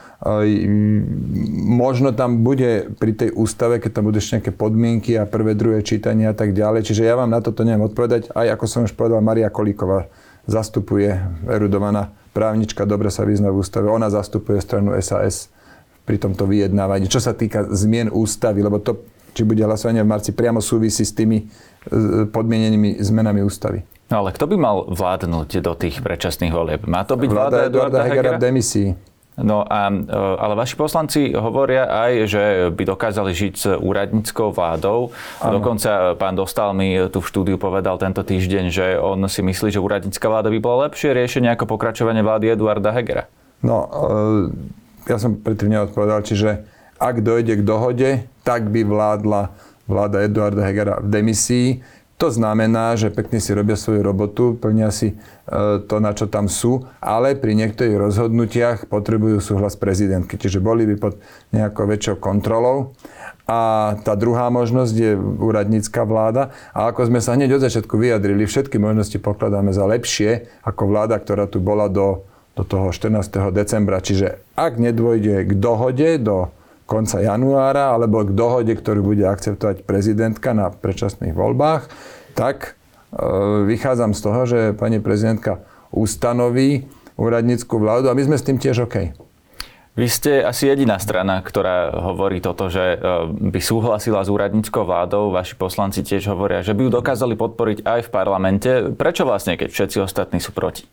Možno 1.69 2.17
tam 2.17 2.41
bude 2.41 2.89
pri 2.97 3.13
tej 3.13 3.31
ústave, 3.37 3.85
keď 3.85 4.01
tam 4.01 4.09
budú 4.09 4.17
ešte 4.17 4.41
nejaké 4.41 4.53
podmienky 4.57 5.21
a 5.21 5.29
prvé, 5.29 5.53
druhé 5.53 5.85
čítanie 5.85 6.25
a 6.25 6.33
tak 6.33 6.57
ďalej. 6.57 6.89
Čiže 6.89 7.05
ja 7.05 7.21
vám 7.21 7.29
na 7.29 7.45
toto 7.45 7.69
neviem 7.69 7.85
odpovedať. 7.85 8.33
Aj 8.33 8.49
ako 8.49 8.65
som 8.65 8.89
už 8.89 8.97
povedal, 8.97 9.21
Maria 9.21 9.53
Kolíková 9.53 10.09
zastupuje 10.49 11.13
erudovaná 11.45 12.17
právnička, 12.33 12.89
dobre 12.89 13.13
sa 13.13 13.29
vyzná 13.29 13.53
v 13.53 13.61
ústave. 13.61 13.93
Ona 13.93 14.09
zastupuje 14.09 14.57
stranu 14.65 14.97
SAS 15.05 15.53
pri 16.09 16.17
tomto 16.17 16.49
vyjednávaní. 16.49 17.13
Čo 17.13 17.21
sa 17.21 17.37
týka 17.37 17.69
zmien 17.69 18.09
ústavy, 18.09 18.65
lebo 18.65 18.81
to, 18.81 19.05
či 19.37 19.45
bude 19.45 19.61
hlasovanie 19.61 20.01
v 20.01 20.11
marci, 20.11 20.33
priamo 20.33 20.65
súvisí 20.65 21.05
s 21.05 21.13
tými 21.13 21.45
e, 21.45 21.45
podmienenými 22.25 23.05
zmenami 23.05 23.45
ústavy. 23.45 24.00
No 24.11 24.27
ale 24.27 24.35
kto 24.35 24.51
by 24.51 24.57
mal 24.59 24.77
vládnuť 24.91 25.63
do 25.63 25.73
tých 25.79 26.03
predčasných 26.03 26.51
volieb? 26.51 26.83
Má 26.91 27.07
to 27.07 27.15
byť 27.15 27.31
vláda, 27.31 27.71
vláda 27.71 27.71
Eduarda 27.71 27.99
Hegera 28.11 28.31
v 28.35 28.43
demisii. 28.43 28.89
No 29.41 29.65
a, 29.65 29.89
e, 29.89 30.19
ale 30.37 30.55
vaši 30.59 30.75
poslanci 30.75 31.31
hovoria 31.33 31.87
aj, 31.87 32.13
že 32.27 32.43
by 32.75 32.83
dokázali 32.91 33.31
žiť 33.33 33.55
s 33.55 33.67
úradníckou 33.73 34.51
vládou. 34.51 35.15
Ano. 35.41 35.63
Dokonca 35.63 36.19
pán 36.19 36.35
Dostal 36.35 36.75
mi 36.75 36.99
tu 37.09 37.23
v 37.23 37.27
štúdiu 37.31 37.57
povedal 37.57 37.97
tento 37.97 38.21
týždeň, 38.21 38.65
že 38.69 38.87
on 38.99 39.23
si 39.31 39.41
myslí, 39.41 39.71
že 39.71 39.81
úradnícka 39.81 40.27
vláda 40.27 40.51
by 40.51 40.59
bola 40.59 40.91
lepšie 40.91 41.15
riešenie 41.15 41.55
ako 41.55 41.71
pokračovanie 41.71 42.21
vlády 42.21 42.53
Eduarda 42.53 42.91
Hegera. 42.91 43.31
No, 43.63 43.87
e, 43.87 45.09
ja 45.09 45.17
som 45.23 45.39
predtým 45.39 45.73
neodpovedal, 45.73 46.27
čiže 46.27 46.67
ak 47.01 47.25
dojde 47.25 47.57
k 47.57 47.63
dohode, 47.65 48.11
tak 48.45 48.69
by 48.69 48.85
vládla 48.85 49.55
vláda 49.89 50.23
Eduarda 50.27 50.63
Hegera 50.67 51.01
v 51.01 51.09
demisii 51.09 51.69
to 52.21 52.29
znamená, 52.29 53.01
že 53.01 53.09
pekne 53.09 53.41
si 53.41 53.57
robia 53.57 53.81
svoju 53.81 54.05
robotu, 54.05 54.53
plnia 54.53 54.93
si 54.93 55.17
e, 55.17 55.81
to, 55.81 55.97
na 56.05 56.13
čo 56.13 56.29
tam 56.29 56.53
sú, 56.53 56.85
ale 57.01 57.33
pri 57.33 57.57
niektorých 57.57 57.97
rozhodnutiach 57.97 58.93
potrebujú 58.93 59.41
súhlas 59.41 59.73
prezidentky, 59.73 60.37
čiže 60.37 60.61
boli 60.61 60.85
by 60.85 60.97
pod 61.01 61.17
nejakou 61.57 61.89
väčšou 61.89 62.21
kontrolou. 62.21 62.93
A 63.49 63.97
tá 64.05 64.15
druhá 64.21 64.53
možnosť 64.53 64.95
je 64.95 65.13
úradnícka 65.19 66.07
vláda. 66.07 66.55
A 66.71 66.93
ako 66.93 67.11
sme 67.11 67.19
sa 67.19 67.35
hneď 67.35 67.59
od 67.59 67.65
začiatku 67.67 67.99
vyjadrili, 67.99 68.47
všetky 68.47 68.79
možnosti 68.79 69.17
pokladáme 69.19 69.75
za 69.75 69.89
lepšie 69.89 70.47
ako 70.63 70.93
vláda, 70.93 71.19
ktorá 71.19 71.49
tu 71.51 71.59
bola 71.59 71.91
do, 71.91 72.23
do 72.55 72.63
toho 72.63 72.95
14. 72.95 73.27
decembra. 73.51 73.99
Čiže 73.99 74.39
ak 74.55 74.79
nedôjde 74.79 75.49
k 75.49 75.53
dohode 75.57 76.21
do 76.23 76.53
konca 76.91 77.23
januára 77.23 77.95
alebo 77.95 78.27
k 78.27 78.35
dohode, 78.35 78.75
ktorú 78.75 79.15
bude 79.15 79.23
akceptovať 79.23 79.87
prezidentka 79.87 80.51
na 80.51 80.75
predčasných 80.75 81.31
voľbách, 81.31 81.87
tak 82.35 82.75
e, 83.15 83.23
vychádzam 83.71 84.11
z 84.11 84.21
toho, 84.21 84.41
že 84.43 84.61
pani 84.75 84.99
prezidentka 84.99 85.63
ustanoví 85.95 86.91
úradnícku 87.15 87.79
vládu 87.79 88.11
a 88.11 88.17
my 88.19 88.27
sme 88.27 88.37
s 88.37 88.43
tým 88.43 88.59
tiež 88.59 88.91
OK. 88.91 89.15
Vy 89.95 90.07
ste 90.07 90.41
asi 90.43 90.71
jediná 90.71 90.97
strana, 91.03 91.43
ktorá 91.43 91.95
hovorí 91.95 92.43
toto, 92.43 92.67
že 92.67 92.95
e, 92.95 92.99
by 93.55 93.61
súhlasila 93.63 94.27
s 94.27 94.31
úradníckou 94.31 94.83
vládou. 94.83 95.31
Vaši 95.31 95.55
poslanci 95.55 96.03
tiež 96.03 96.27
hovoria, 96.35 96.67
že 96.67 96.75
by 96.75 96.87
ju 96.87 96.91
dokázali 96.91 97.39
podporiť 97.39 97.87
aj 97.87 98.01
v 98.07 98.11
parlamente. 98.11 98.71
Prečo 98.99 99.23
vlastne, 99.23 99.55
keď 99.55 99.71
všetci 99.71 99.99
ostatní 100.03 100.43
sú 100.43 100.51
proti? 100.51 100.91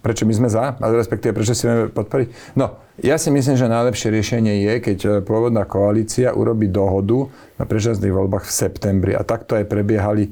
Prečo 0.00 0.24
my 0.24 0.32
sme 0.32 0.48
za, 0.48 0.80
ale 0.80 0.96
respektíve 0.96 1.36
prečo 1.36 1.52
si 1.52 1.68
vieme 1.68 1.92
podporiť? 1.92 2.56
No, 2.56 2.80
ja 3.04 3.20
si 3.20 3.28
myslím, 3.28 3.56
že 3.60 3.68
najlepšie 3.68 4.08
riešenie 4.08 4.64
je, 4.64 4.74
keď 4.80 4.98
e, 5.04 5.08
pôvodná 5.20 5.68
koalícia 5.68 6.32
urobí 6.32 6.72
dohodu 6.72 7.28
na 7.60 7.68
predčasných 7.68 8.08
voľbách 8.08 8.48
v 8.48 8.52
septembri. 8.52 9.12
A 9.12 9.20
takto 9.28 9.60
aj 9.60 9.68
prebiehali 9.68 10.24
e, 10.24 10.30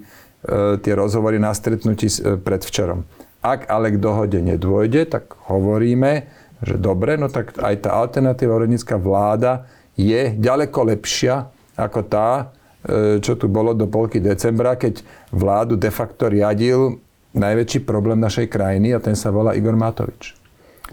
tie 0.81 0.93
rozhovory 0.97 1.37
na 1.37 1.53
stretnutí 1.53 2.09
e, 2.09 2.41
predvčerom. 2.41 3.05
Ak 3.45 3.69
ale 3.69 3.93
k 3.93 4.01
dohode 4.01 4.41
nedôjde, 4.41 5.05
tak 5.05 5.37
hovoríme, 5.53 6.27
že 6.65 6.75
dobre, 6.81 7.21
no 7.21 7.29
tak 7.29 7.55
aj 7.61 7.87
tá 7.87 7.95
alternatíva 7.95 8.57
úradnícka 8.57 8.99
vláda 8.99 9.69
je 9.95 10.35
ďaleko 10.35 10.97
lepšia 10.97 11.51
ako 11.79 12.01
tá, 12.11 12.51
e, 12.83 13.23
čo 13.23 13.39
tu 13.39 13.47
bolo 13.47 13.77
do 13.77 13.87
polky 13.87 14.19
decembra, 14.19 14.75
keď 14.75 15.05
vládu 15.31 15.79
de 15.79 15.91
facto 15.95 16.27
riadil 16.27 16.99
najväčší 17.37 17.85
problém 17.85 18.21
našej 18.21 18.49
krajiny 18.49 18.97
a 18.97 19.03
ten 19.03 19.17
sa 19.17 19.29
volá 19.29 19.53
Igor 19.53 19.77
Matovič. 19.77 20.39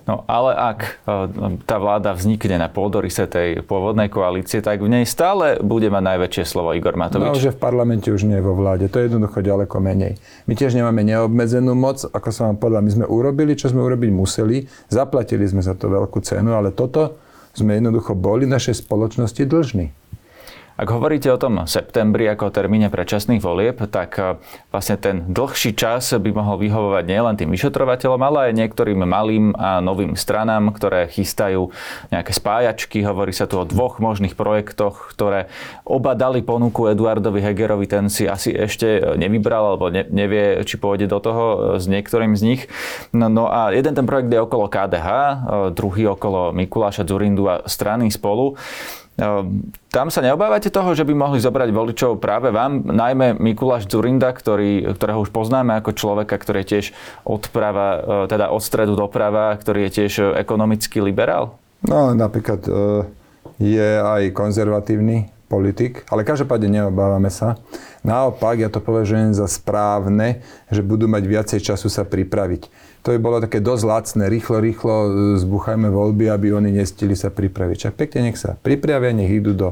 No 0.06 0.22
ale 0.30 0.54
ak 0.54 0.80
e, 0.86 0.90
tá 1.66 1.82
vláda 1.82 2.14
vznikne 2.14 2.62
na 2.62 2.70
pôdorise 2.70 3.26
tej 3.26 3.66
pôvodnej 3.66 4.06
koalície, 4.06 4.62
tak 4.62 4.86
v 4.86 4.92
nej 4.92 5.06
stále 5.08 5.58
bude 5.66 5.90
mať 5.90 6.04
najväčšie 6.14 6.44
slovo 6.46 6.78
Igor 6.78 6.94
Matovič. 6.94 7.26
No, 7.26 7.34
že 7.34 7.50
v 7.50 7.58
parlamente 7.58 8.14
už 8.14 8.30
nie 8.30 8.38
je 8.38 8.46
vo 8.46 8.54
vláde. 8.54 8.86
To 8.86 9.02
je 9.02 9.10
jednoducho 9.10 9.42
ďaleko 9.42 9.82
menej. 9.82 10.22
My 10.46 10.54
tiež 10.54 10.78
nemáme 10.78 11.02
neobmedzenú 11.02 11.74
moc, 11.74 12.06
ako 12.06 12.30
som 12.30 12.54
vám 12.54 12.58
povedal. 12.62 12.86
My 12.86 12.92
sme 12.94 13.06
urobili, 13.10 13.58
čo 13.58 13.74
sme 13.74 13.82
urobiť 13.82 14.10
museli. 14.14 14.70
Zaplatili 14.94 15.50
sme 15.50 15.66
za 15.66 15.74
to 15.74 15.90
veľkú 15.90 16.22
cenu, 16.22 16.54
ale 16.54 16.70
toto 16.70 17.18
sme 17.58 17.74
jednoducho 17.74 18.14
boli 18.14 18.46
našej 18.46 18.86
spoločnosti 18.86 19.42
dlžní. 19.42 20.05
Ak 20.76 20.92
hovoríte 20.92 21.32
o 21.32 21.40
tom 21.40 21.64
septembri 21.64 22.28
ako 22.28 22.52
termíne 22.52 22.92
predčasných 22.92 23.40
volieb, 23.40 23.80
tak 23.88 24.20
e, 24.20 24.36
vlastne 24.76 25.00
ten 25.00 25.24
dlhší 25.32 25.72
čas 25.72 26.12
by 26.12 26.36
mohol 26.36 26.60
vyhovovať 26.60 27.04
nielen 27.08 27.40
tým 27.40 27.48
vyšetrovateľom, 27.56 28.20
ale 28.20 28.52
aj 28.52 28.60
niektorým 28.60 29.00
malým 29.08 29.56
a 29.56 29.80
novým 29.80 30.20
stranám, 30.20 30.76
ktoré 30.76 31.08
chystajú 31.08 31.72
nejaké 32.12 32.28
spájačky. 32.36 33.08
Hovorí 33.08 33.32
sa 33.32 33.48
tu 33.48 33.56
o 33.56 33.64
dvoch 33.64 34.04
možných 34.04 34.36
projektoch, 34.36 35.16
ktoré 35.16 35.48
oba 35.88 36.12
dali 36.12 36.44
ponuku 36.44 36.92
Eduardovi 36.92 37.40
Hegerovi. 37.40 37.88
Ten 37.88 38.12
si 38.12 38.28
asi 38.28 38.52
ešte 38.52 39.16
nevybral 39.16 39.80
alebo 39.80 39.88
nevie, 39.88 40.60
či 40.68 40.76
pôjde 40.76 41.08
do 41.08 41.24
toho 41.24 41.44
e, 41.48 41.58
s 41.80 41.88
niektorým 41.88 42.36
z 42.36 42.42
nich. 42.44 42.62
No, 43.16 43.32
no 43.32 43.48
a 43.48 43.72
jeden 43.72 43.96
ten 43.96 44.04
projekt 44.04 44.28
je 44.28 44.44
okolo 44.44 44.68
KDH, 44.68 45.08
e, 45.08 45.36
druhý 45.72 46.12
okolo 46.12 46.52
Mikuláša 46.52 47.08
Zurindu 47.08 47.48
a 47.48 47.64
strany 47.64 48.12
spolu. 48.12 48.60
Ehm, 49.16 49.72
tam 49.96 50.12
sa 50.12 50.20
neobávate 50.20 50.68
toho, 50.68 50.92
že 50.92 51.08
by 51.08 51.16
mohli 51.16 51.40
zobrať 51.40 51.72
voličov 51.72 52.20
práve 52.20 52.52
vám, 52.52 52.84
najmä 52.84 53.40
Mikuláš 53.40 53.88
Zurinda, 53.88 54.36
ktorý, 54.36 54.92
ktorého 54.92 55.24
už 55.24 55.32
poznáme 55.32 55.72
ako 55.80 55.96
človeka, 55.96 56.36
ktorý 56.36 56.68
je 56.68 56.70
tiež 56.76 56.86
odprava, 57.24 57.88
e, 57.96 58.00
teda 58.28 58.52
od 58.52 58.60
stredu 58.60 59.00
doprava, 59.00 59.56
ktorý 59.56 59.88
je 59.88 60.04
tiež 60.04 60.14
ekonomický 60.36 61.00
liberál? 61.00 61.56
No, 61.88 62.12
napríklad 62.12 62.68
e, 62.68 62.72
je 63.64 63.90
aj 64.04 64.36
konzervatívny 64.36 65.32
politik, 65.48 66.04
ale 66.12 66.28
každopádne 66.28 66.84
neobávame 66.84 67.32
sa. 67.32 67.56
Naopak, 68.04 68.60
ja 68.60 68.68
to 68.68 68.84
považujem 68.84 69.32
za 69.32 69.48
správne, 69.48 70.44
že 70.68 70.84
budú 70.84 71.08
mať 71.08 71.24
viacej 71.24 71.60
času 71.64 71.88
sa 71.88 72.04
pripraviť 72.04 72.68
to 73.06 73.14
by 73.14 73.20
bolo 73.22 73.38
také 73.38 73.62
dosť 73.62 73.84
lacné. 73.86 74.24
Rýchlo, 74.34 74.58
rýchlo 74.58 74.96
e, 74.98 75.10
zbuchajme 75.38 75.94
voľby, 75.94 76.26
aby 76.26 76.58
oni 76.58 76.74
nestili 76.74 77.14
sa 77.14 77.30
pripraviť. 77.30 77.78
Čak 77.78 77.94
pekne 78.02 78.34
nech 78.34 78.42
sa 78.42 78.58
pripravia, 78.58 79.14
nech 79.14 79.30
idú 79.30 79.54
do 79.54 79.70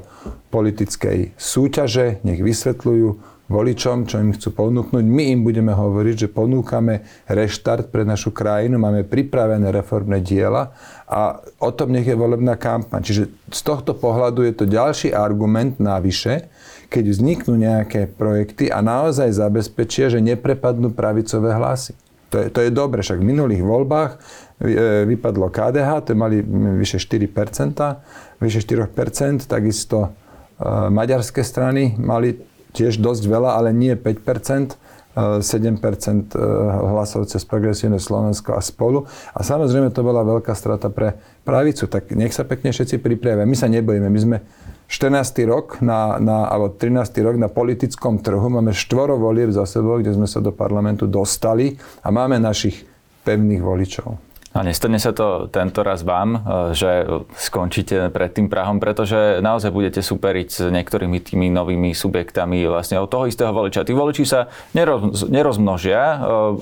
politickej 0.54 1.34
súťaže, 1.34 2.22
nech 2.22 2.38
vysvetľujú 2.46 3.34
voličom, 3.50 4.06
čo 4.06 4.22
im 4.22 4.38
chcú 4.38 4.54
ponúknuť. 4.54 5.02
My 5.02 5.34
im 5.34 5.42
budeme 5.42 5.74
hovoriť, 5.74 6.16
že 6.25 6.30
ponúkame 6.30 7.04
reštart 7.25 7.90
pre 7.90 8.06
našu 8.06 8.30
krajinu, 8.30 8.78
máme 8.78 9.02
pripravené 9.02 9.74
reformné 9.74 10.22
diela 10.22 10.72
a 11.10 11.42
o 11.58 11.70
tom 11.74 11.90
nech 11.90 12.06
je 12.06 12.13
volebná 12.13 12.54
kampaň. 12.54 13.02
Čiže 13.02 13.24
z 13.50 13.62
tohto 13.66 13.98
pohľadu 13.98 14.46
je 14.46 14.54
to 14.54 14.66
ďalší 14.70 15.10
argument 15.10 15.82
navyše, 15.82 16.48
keď 16.88 17.04
vzniknú 17.10 17.58
nejaké 17.58 18.06
projekty 18.06 18.70
a 18.70 18.80
naozaj 18.86 19.34
zabezpečia, 19.34 20.13
že 20.13 20.22
neprepadnú 20.22 20.94
pravicové 20.94 21.58
hlasy. 21.58 21.98
To 22.34 22.42
je, 22.42 22.50
to 22.50 22.60
je 22.66 22.74
dobre, 22.74 23.06
však 23.06 23.22
v 23.22 23.30
minulých 23.30 23.62
voľbách 23.62 24.12
e, 24.58 25.06
vypadlo 25.06 25.54
KDH, 25.54 25.90
to 26.10 26.18
mali 26.18 26.42
vyše 26.82 26.98
4%, 26.98 28.42
vyše 28.42 28.60
4%, 28.66 29.46
takisto 29.46 29.98
e, 30.02 30.10
maďarské 30.90 31.46
strany 31.46 31.94
mali 32.02 32.42
tiež 32.74 32.98
dosť 32.98 33.24
veľa, 33.30 33.54
ale 33.54 33.70
nie 33.70 33.94
5%, 33.94 34.82
7% 35.13 35.46
e, 35.46 36.38
hlasov 36.89 37.29
cez 37.29 37.46
progresívne 37.46 38.01
Slovensko 38.01 38.58
a 38.58 38.62
spolu. 38.65 39.05
A 39.38 39.46
samozrejme 39.46 39.93
to 39.93 40.01
bola 40.01 40.25
veľká 40.25 40.58
strata 40.58 40.89
pre 40.89 41.13
pravicu. 41.46 41.86
Tak 41.86 42.17
nech 42.17 42.34
sa 42.34 42.41
pekne 42.50 42.74
všetci 42.74 42.98
pripravia. 42.98 43.46
My 43.46 43.53
sa 43.53 43.70
nebojíme. 43.70 44.10
My 44.10 44.20
sme 44.20 44.38
14. 44.89 45.46
rok 45.46 45.82
na, 45.86 46.17
na, 46.17 46.50
alebo 46.50 46.74
13. 46.74 47.13
rok 47.22 47.38
na 47.38 47.50
politickom 47.50 48.25
trhu. 48.25 48.50
Máme 48.50 48.74
štvoro 48.74 49.22
volieb 49.22 49.53
za 49.53 49.70
sebou, 49.70 50.01
kde 50.01 50.17
sme 50.17 50.25
sa 50.25 50.41
do 50.41 50.50
parlamentu 50.50 51.05
dostali 51.05 51.77
a 52.01 52.10
máme 52.10 52.41
našich 52.41 52.82
pevných 53.22 53.62
voličov. 53.62 54.33
A 54.53 54.62
nestane 54.62 55.01
sa 55.01 55.10
to 55.17 55.50
tento 55.50 55.81
raz 55.81 56.05
vám, 56.05 56.38
e, 56.38 56.39
že 56.77 57.10
skončíte 57.41 58.13
pred 58.13 58.29
tým 58.29 58.53
Prahom, 58.53 58.77
pretože 58.77 59.41
naozaj 59.41 59.74
budete 59.74 60.05
superiť 60.05 60.48
s 60.53 60.60
niektorými 60.69 61.17
tými 61.17 61.50
novými 61.50 61.89
subjektami 61.98 62.61
vlastne 62.70 63.01
od 63.01 63.09
toho 63.09 63.25
istého 63.25 63.50
voliča. 63.50 63.81
Tí 63.81 63.98
voliči 63.98 64.22
sa 64.29 64.53
neroz, 64.77 65.25
nerozmnožia, 65.25 66.01
e, 66.01 66.18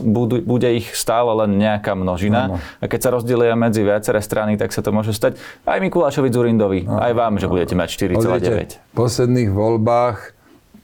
budú, 0.08 0.40
bude 0.40 0.72
ich 0.72 0.88
stále 0.96 1.36
len 1.44 1.60
nejaká 1.60 1.92
množina. 1.92 2.56
Ano. 2.56 2.64
A 2.80 2.88
keď 2.88 3.00
sa 3.04 3.10
rozdielia 3.12 3.60
medzi 3.60 3.84
viaceré 3.84 4.24
strany, 4.24 4.56
tak 4.56 4.72
sa 4.72 4.80
to 4.80 4.96
môže 4.96 5.12
stať 5.12 5.36
aj 5.68 5.84
Mikulášovi 5.84 6.32
Zurindovi, 6.32 6.88
ano. 6.88 6.96
aj 6.96 7.12
vám, 7.12 7.34
že 7.44 7.52
budete 7.52 7.76
mať 7.76 7.92
4,9. 7.92 8.80
V 8.80 8.96
posledných 8.96 9.52
voľbách 9.52 10.32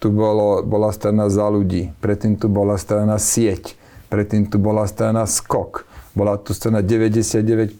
tu 0.03 0.11
bolo, 0.11 0.59
bola 0.59 0.91
strana 0.91 1.31
za 1.31 1.47
ľudí, 1.47 1.95
predtým 2.03 2.35
tu 2.35 2.51
bola 2.51 2.75
strana 2.75 3.15
sieť, 3.15 3.79
predtým 4.11 4.51
tu 4.51 4.59
bola 4.59 4.83
strana 4.83 5.23
skok 5.23 5.87
bola 6.17 6.41
tu 6.41 6.57
strana 6.57 6.81
99%. 6.81 7.77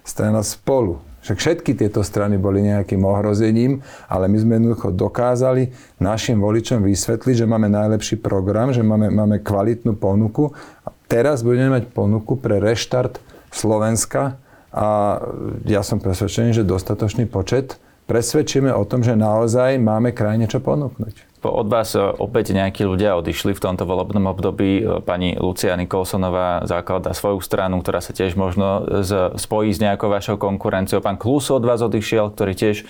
Strana 0.00 0.40
spolu. 0.40 0.96
Však 1.20 1.36
všetky 1.36 1.76
tieto 1.76 2.00
strany 2.00 2.40
boli 2.40 2.64
nejakým 2.64 3.04
ohrozením, 3.04 3.84
ale 4.08 4.24
my 4.24 4.40
sme 4.40 4.56
jednoducho 4.56 4.88
dokázali 4.88 5.68
našim 6.00 6.40
voličom 6.40 6.80
vysvetliť, 6.80 7.44
že 7.44 7.46
máme 7.46 7.68
najlepší 7.68 8.16
program, 8.24 8.72
že 8.72 8.80
máme, 8.80 9.12
máme 9.12 9.44
kvalitnú 9.44 10.00
ponuku. 10.00 10.56
A 10.80 10.88
teraz 11.12 11.44
budeme 11.44 11.76
mať 11.76 11.92
ponuku 11.92 12.40
pre 12.40 12.56
reštart 12.56 13.20
Slovenska 13.52 14.40
a 14.72 15.20
ja 15.68 15.84
som 15.84 16.00
presvedčený, 16.00 16.56
že 16.56 16.64
dostatočný 16.64 17.28
počet 17.28 17.76
presvedčíme 18.10 18.74
o 18.74 18.82
tom, 18.82 19.06
že 19.06 19.14
naozaj 19.14 19.78
máme 19.78 20.10
krajine 20.10 20.50
čo 20.50 20.58
ponúknuť. 20.58 21.29
Od 21.40 21.68
vás 21.72 21.96
e, 21.96 22.00
opäť 22.00 22.52
nejakí 22.52 22.84
ľudia 22.84 23.16
odišli 23.16 23.56
v 23.56 23.62
tomto 23.64 23.88
volebnom 23.88 24.28
období. 24.28 24.84
E, 24.84 25.00
pani 25.00 25.32
Lucia 25.40 25.72
Nikolsonová 25.72 26.68
zakladá 26.68 27.16
svoju 27.16 27.40
stranu, 27.40 27.80
ktorá 27.80 28.04
sa 28.04 28.12
tiež 28.12 28.36
možno 28.36 28.84
spojí 29.40 29.72
s 29.72 29.80
nejakou 29.80 30.12
vašou 30.12 30.36
konkurenciou. 30.36 31.00
Pán 31.00 31.16
Klus 31.16 31.48
od 31.48 31.64
vás 31.64 31.80
odišiel, 31.80 32.36
ktorý 32.36 32.52
tiež 32.52 32.76
e, 32.82 32.84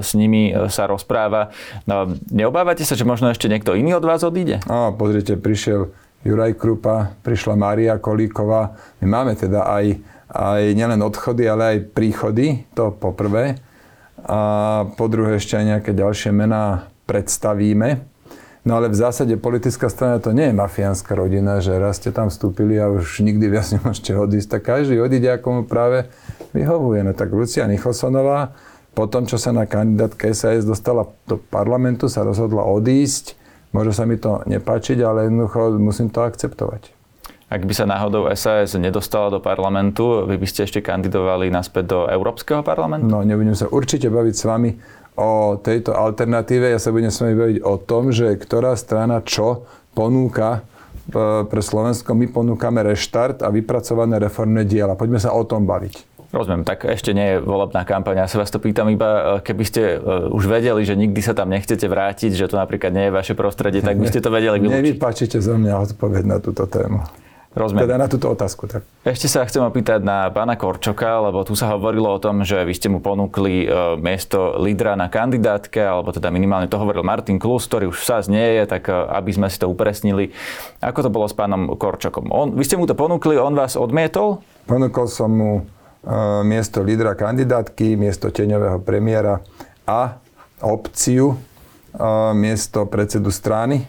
s 0.00 0.16
nimi 0.16 0.56
sa 0.72 0.88
rozpráva. 0.88 1.52
No, 1.84 2.08
neobávate 2.32 2.88
sa, 2.88 2.96
že 2.96 3.04
možno 3.04 3.28
ešte 3.28 3.52
niekto 3.52 3.76
iný 3.76 4.00
od 4.00 4.04
vás 4.08 4.24
odíde? 4.24 4.64
No, 4.64 4.96
pozrite, 4.96 5.36
prišiel 5.36 5.92
Juraj 6.24 6.56
Krupa, 6.56 7.12
prišla 7.20 7.52
Mária 7.52 8.00
Kolíková. 8.00 8.80
My 9.04 9.20
máme 9.20 9.36
teda 9.36 9.68
aj, 9.68 10.00
aj 10.32 10.62
nielen 10.72 11.04
odchody, 11.04 11.44
ale 11.44 11.62
aj 11.76 11.78
príchody, 11.92 12.64
to 12.72 12.96
poprvé. 12.96 13.60
A 14.24 14.88
po 14.96 15.04
druhé 15.12 15.36
ešte 15.36 15.60
aj 15.60 15.64
nejaké 15.68 15.92
ďalšie 15.92 16.32
mená 16.32 16.93
predstavíme. 17.04 18.04
No 18.64 18.80
ale 18.80 18.88
v 18.88 18.96
zásade 18.96 19.36
politická 19.36 19.92
strana 19.92 20.16
to 20.16 20.32
nie 20.32 20.48
je 20.48 20.56
mafiánska 20.56 21.12
rodina, 21.12 21.60
že 21.60 21.76
raz 21.76 22.00
ste 22.00 22.08
tam 22.08 22.32
vstúpili 22.32 22.80
a 22.80 22.88
už 22.88 23.20
nikdy 23.20 23.52
viac 23.52 23.68
nemôžete 23.76 24.16
odísť. 24.16 24.58
Tak 24.58 24.62
každý 24.64 24.96
odíde, 25.04 25.28
ako 25.28 25.48
mu 25.52 25.62
práve 25.68 26.08
vyhovuje. 26.56 27.04
No 27.04 27.12
tak 27.12 27.28
Lucia 27.28 27.68
Nicholsonová, 27.68 28.56
po 28.96 29.04
tom, 29.04 29.28
čo 29.28 29.36
sa 29.36 29.52
na 29.52 29.68
kandidátke 29.68 30.32
SAS 30.32 30.64
dostala 30.64 31.04
do 31.28 31.36
parlamentu, 31.36 32.08
sa 32.08 32.24
rozhodla 32.24 32.64
odísť. 32.64 33.36
Môže 33.74 33.92
sa 33.92 34.06
mi 34.08 34.16
to 34.16 34.40
nepáčiť, 34.46 35.02
ale 35.02 35.28
jednoducho 35.28 35.76
musím 35.82 36.08
to 36.08 36.24
akceptovať. 36.24 36.94
Ak 37.52 37.68
by 37.68 37.74
sa 37.76 37.84
náhodou 37.84 38.32
SAS 38.32 38.72
nedostala 38.74 39.28
do 39.28 39.38
parlamentu, 39.38 40.24
vy 40.24 40.40
by 40.40 40.46
ste 40.48 40.64
ešte 40.64 40.80
kandidovali 40.80 41.52
naspäť 41.52 41.84
do 41.84 42.00
Európskeho 42.08 42.64
parlamentu? 42.64 43.06
No, 43.06 43.20
nebudem 43.20 43.52
sa 43.52 43.68
určite 43.68 44.08
baviť 44.08 44.34
s 44.34 44.44
vami 44.48 44.70
o 45.14 45.58
tejto 45.58 45.94
alternatíve. 45.94 46.70
Ja 46.70 46.82
sa 46.82 46.90
budem 46.90 47.10
s 47.10 47.22
vami 47.22 47.34
baviť 47.38 47.58
o 47.62 47.74
tom, 47.78 48.10
že 48.10 48.34
ktorá 48.34 48.74
strana 48.74 49.22
čo 49.22 49.66
ponúka 49.94 50.66
e, 51.10 51.46
pre 51.46 51.62
Slovensko. 51.62 52.18
My 52.18 52.26
ponúkame 52.26 52.82
reštart 52.82 53.46
a 53.46 53.48
vypracované 53.54 54.18
reformné 54.18 54.66
diela. 54.66 54.98
Poďme 54.98 55.22
sa 55.22 55.30
o 55.30 55.42
tom 55.46 55.64
baviť. 55.64 56.14
Rozumiem, 56.34 56.66
tak 56.66 56.82
ešte 56.82 57.14
nie 57.14 57.38
je 57.38 57.46
volebná 57.46 57.86
kampaň. 57.86 58.26
Ja 58.26 58.28
sa 58.28 58.42
vás 58.42 58.50
to 58.50 58.58
pýtam 58.58 58.90
iba, 58.90 59.38
e, 59.38 59.46
keby 59.46 59.62
ste 59.62 59.82
e, 60.02 60.34
už 60.34 60.50
vedeli, 60.50 60.82
že 60.82 60.98
nikdy 60.98 61.22
sa 61.22 61.30
tam 61.30 61.54
nechcete 61.54 61.86
vrátiť, 61.86 62.34
že 62.34 62.50
to 62.50 62.58
napríklad 62.58 62.90
nie 62.90 63.06
je 63.06 63.12
vaše 63.14 63.34
prostredie, 63.38 63.86
tak 63.86 63.94
by 63.94 64.10
ste 64.10 64.18
to 64.18 64.34
vedeli 64.34 64.58
vylúčiť. 64.62 64.82
Nevypačite 64.82 65.38
zo 65.38 65.54
mňa 65.54 65.94
odpoveď 65.94 66.22
na 66.26 66.42
túto 66.42 66.66
tému. 66.66 67.06
Rozumiem. 67.54 67.86
Teda 67.86 68.02
na 68.02 68.10
túto 68.10 68.26
otázku. 68.26 68.66
Tak. 68.66 68.82
Ešte 69.06 69.30
sa 69.30 69.46
chcem 69.46 69.62
opýtať 69.62 70.02
na 70.02 70.26
pána 70.34 70.58
Korčoka, 70.58 71.22
lebo 71.22 71.46
tu 71.46 71.54
sa 71.54 71.70
hovorilo 71.78 72.10
o 72.10 72.18
tom, 72.18 72.42
že 72.42 72.58
vy 72.66 72.74
ste 72.74 72.90
mu 72.90 72.98
ponúkli 72.98 73.62
e, 73.62 73.94
miesto 74.02 74.58
lídra 74.58 74.98
na 74.98 75.06
kandidátke, 75.06 75.78
alebo 75.78 76.10
teda 76.10 76.34
minimálne 76.34 76.66
to 76.66 76.82
hovoril 76.82 77.06
Martin 77.06 77.38
Klus, 77.38 77.70
ktorý 77.70 77.94
už 77.94 78.02
sa 78.02 78.18
nie 78.26 78.58
je, 78.58 78.66
tak 78.66 78.90
e, 78.90 78.92
aby 78.92 79.30
sme 79.30 79.46
si 79.46 79.62
to 79.62 79.70
upresnili. 79.70 80.34
Ako 80.82 81.06
to 81.06 81.14
bolo 81.14 81.30
s 81.30 81.34
pánom 81.38 81.78
Korčokom? 81.78 82.26
On, 82.34 82.50
vy 82.50 82.66
ste 82.66 82.74
mu 82.74 82.90
to 82.90 82.98
ponúkli, 82.98 83.38
on 83.38 83.54
vás 83.54 83.78
odmietol? 83.78 84.42
Ponúkol 84.66 85.06
som 85.06 85.30
mu 85.30 85.52
e, 85.54 85.62
miesto 86.42 86.82
lídra 86.82 87.14
kandidátky, 87.14 87.94
miesto 87.94 88.34
teňového 88.34 88.82
premiéra 88.82 89.46
a 89.86 90.18
opciu 90.58 91.38
miesto 92.34 92.90
predsedu 92.90 93.30
strany 93.30 93.86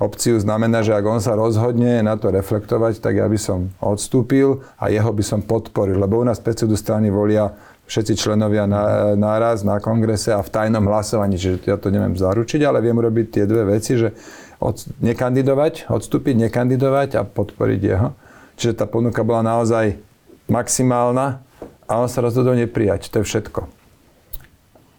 opciu 0.00 0.40
znamená, 0.40 0.80
že 0.80 0.96
ak 0.96 1.04
on 1.04 1.20
sa 1.20 1.36
rozhodne 1.36 2.00
na 2.00 2.16
to 2.16 2.32
reflektovať, 2.32 3.04
tak 3.04 3.20
ja 3.20 3.28
by 3.28 3.36
som 3.36 3.68
odstúpil 3.84 4.64
a 4.80 4.88
jeho 4.88 5.12
by 5.12 5.20
som 5.20 5.44
podporil. 5.44 6.00
Lebo 6.00 6.18
u 6.18 6.24
nás 6.24 6.40
predsedu 6.40 6.74
strany 6.74 7.12
volia 7.12 7.52
všetci 7.84 8.16
členovia 8.16 8.64
na, 8.64 9.12
náraz 9.14 9.60
na 9.60 9.76
kongrese 9.76 10.32
a 10.32 10.40
v 10.40 10.48
tajnom 10.48 10.88
hlasovaní. 10.88 11.36
Čiže 11.36 11.68
ja 11.68 11.76
to 11.76 11.92
neviem 11.92 12.16
zaručiť, 12.16 12.64
ale 12.64 12.80
viem 12.80 12.96
urobiť 12.96 13.26
tie 13.28 13.44
dve 13.44 13.76
veci, 13.76 14.00
že 14.00 14.16
od, 14.56 14.80
nekandidovať, 15.04 15.92
odstúpiť, 15.92 16.48
nekandidovať 16.48 17.20
a 17.20 17.22
podporiť 17.28 17.80
jeho. 17.84 18.16
Čiže 18.56 18.80
tá 18.80 18.84
ponuka 18.88 19.20
bola 19.20 19.44
naozaj 19.44 20.00
maximálna 20.48 21.44
a 21.84 21.92
on 22.00 22.08
sa 22.08 22.24
rozhodol 22.24 22.56
neprijať. 22.56 23.12
To 23.12 23.20
je 23.20 23.28
všetko 23.28 23.79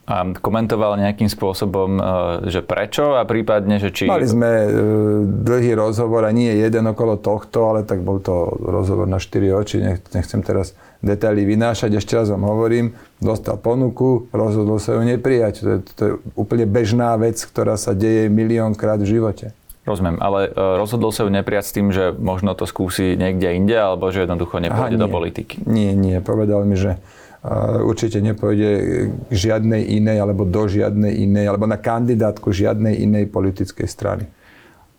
a 0.02 0.26
komentoval 0.34 0.98
nejakým 0.98 1.30
spôsobom, 1.30 1.90
e, 1.94 2.02
že 2.50 2.58
prečo 2.66 3.14
a 3.14 3.22
prípadne, 3.22 3.78
že 3.78 3.94
či... 3.94 4.10
Mali 4.10 4.26
sme 4.26 4.50
e, 4.50 4.68
dlhý 5.46 5.78
rozhovor 5.78 6.26
a 6.26 6.34
nie 6.34 6.50
jeden 6.50 6.90
okolo 6.90 7.22
tohto, 7.22 7.70
ale 7.70 7.86
tak 7.86 8.02
bol 8.02 8.18
to 8.18 8.50
rozhovor 8.58 9.06
na 9.06 9.22
4 9.22 9.62
oči, 9.62 9.78
nechcem 10.10 10.42
teraz 10.42 10.74
detaily 11.06 11.46
vynášať, 11.46 12.02
ešte 12.02 12.18
raz 12.18 12.34
vám 12.34 12.42
hovorím, 12.50 12.98
dostal 13.22 13.58
ponuku, 13.62 14.26
rozhodol 14.34 14.82
sa 14.82 14.98
ju 14.98 15.06
neprijať. 15.06 15.54
To 15.62 15.68
je, 15.70 15.78
to 15.94 16.02
je 16.02 16.12
úplne 16.34 16.66
bežná 16.66 17.14
vec, 17.14 17.38
ktorá 17.38 17.78
sa 17.78 17.94
deje 17.94 18.26
miliónkrát 18.26 18.98
v 18.98 19.18
živote. 19.18 19.54
Rozumiem, 19.82 20.18
ale 20.22 20.50
e, 20.50 20.78
rozhodol 20.78 21.10
sa 21.10 21.26
ju 21.26 21.30
neprijať 21.30 21.64
s 21.66 21.74
tým, 21.74 21.94
že 21.94 22.14
možno 22.14 22.54
to 22.58 22.66
skúsi 22.70 23.18
niekde 23.18 23.54
inde, 23.54 23.74
alebo 23.74 24.10
že 24.10 24.26
jednoducho 24.26 24.62
nepôjde 24.62 24.98
Aha, 24.98 25.02
do 25.02 25.10
politiky. 25.10 25.62
Nie, 25.66 25.94
nie, 25.94 26.18
povedal 26.22 26.62
mi, 26.62 26.74
že 26.74 27.02
určite 27.82 28.22
nepôjde 28.22 28.70
k 29.26 29.32
žiadnej 29.34 29.98
inej 29.98 30.22
alebo 30.22 30.46
do 30.46 30.70
žiadnej 30.70 31.26
inej 31.26 31.50
alebo 31.50 31.66
na 31.66 31.74
kandidátku 31.74 32.54
žiadnej 32.54 33.02
inej 33.02 33.34
politickej 33.34 33.88
strany. 33.90 34.24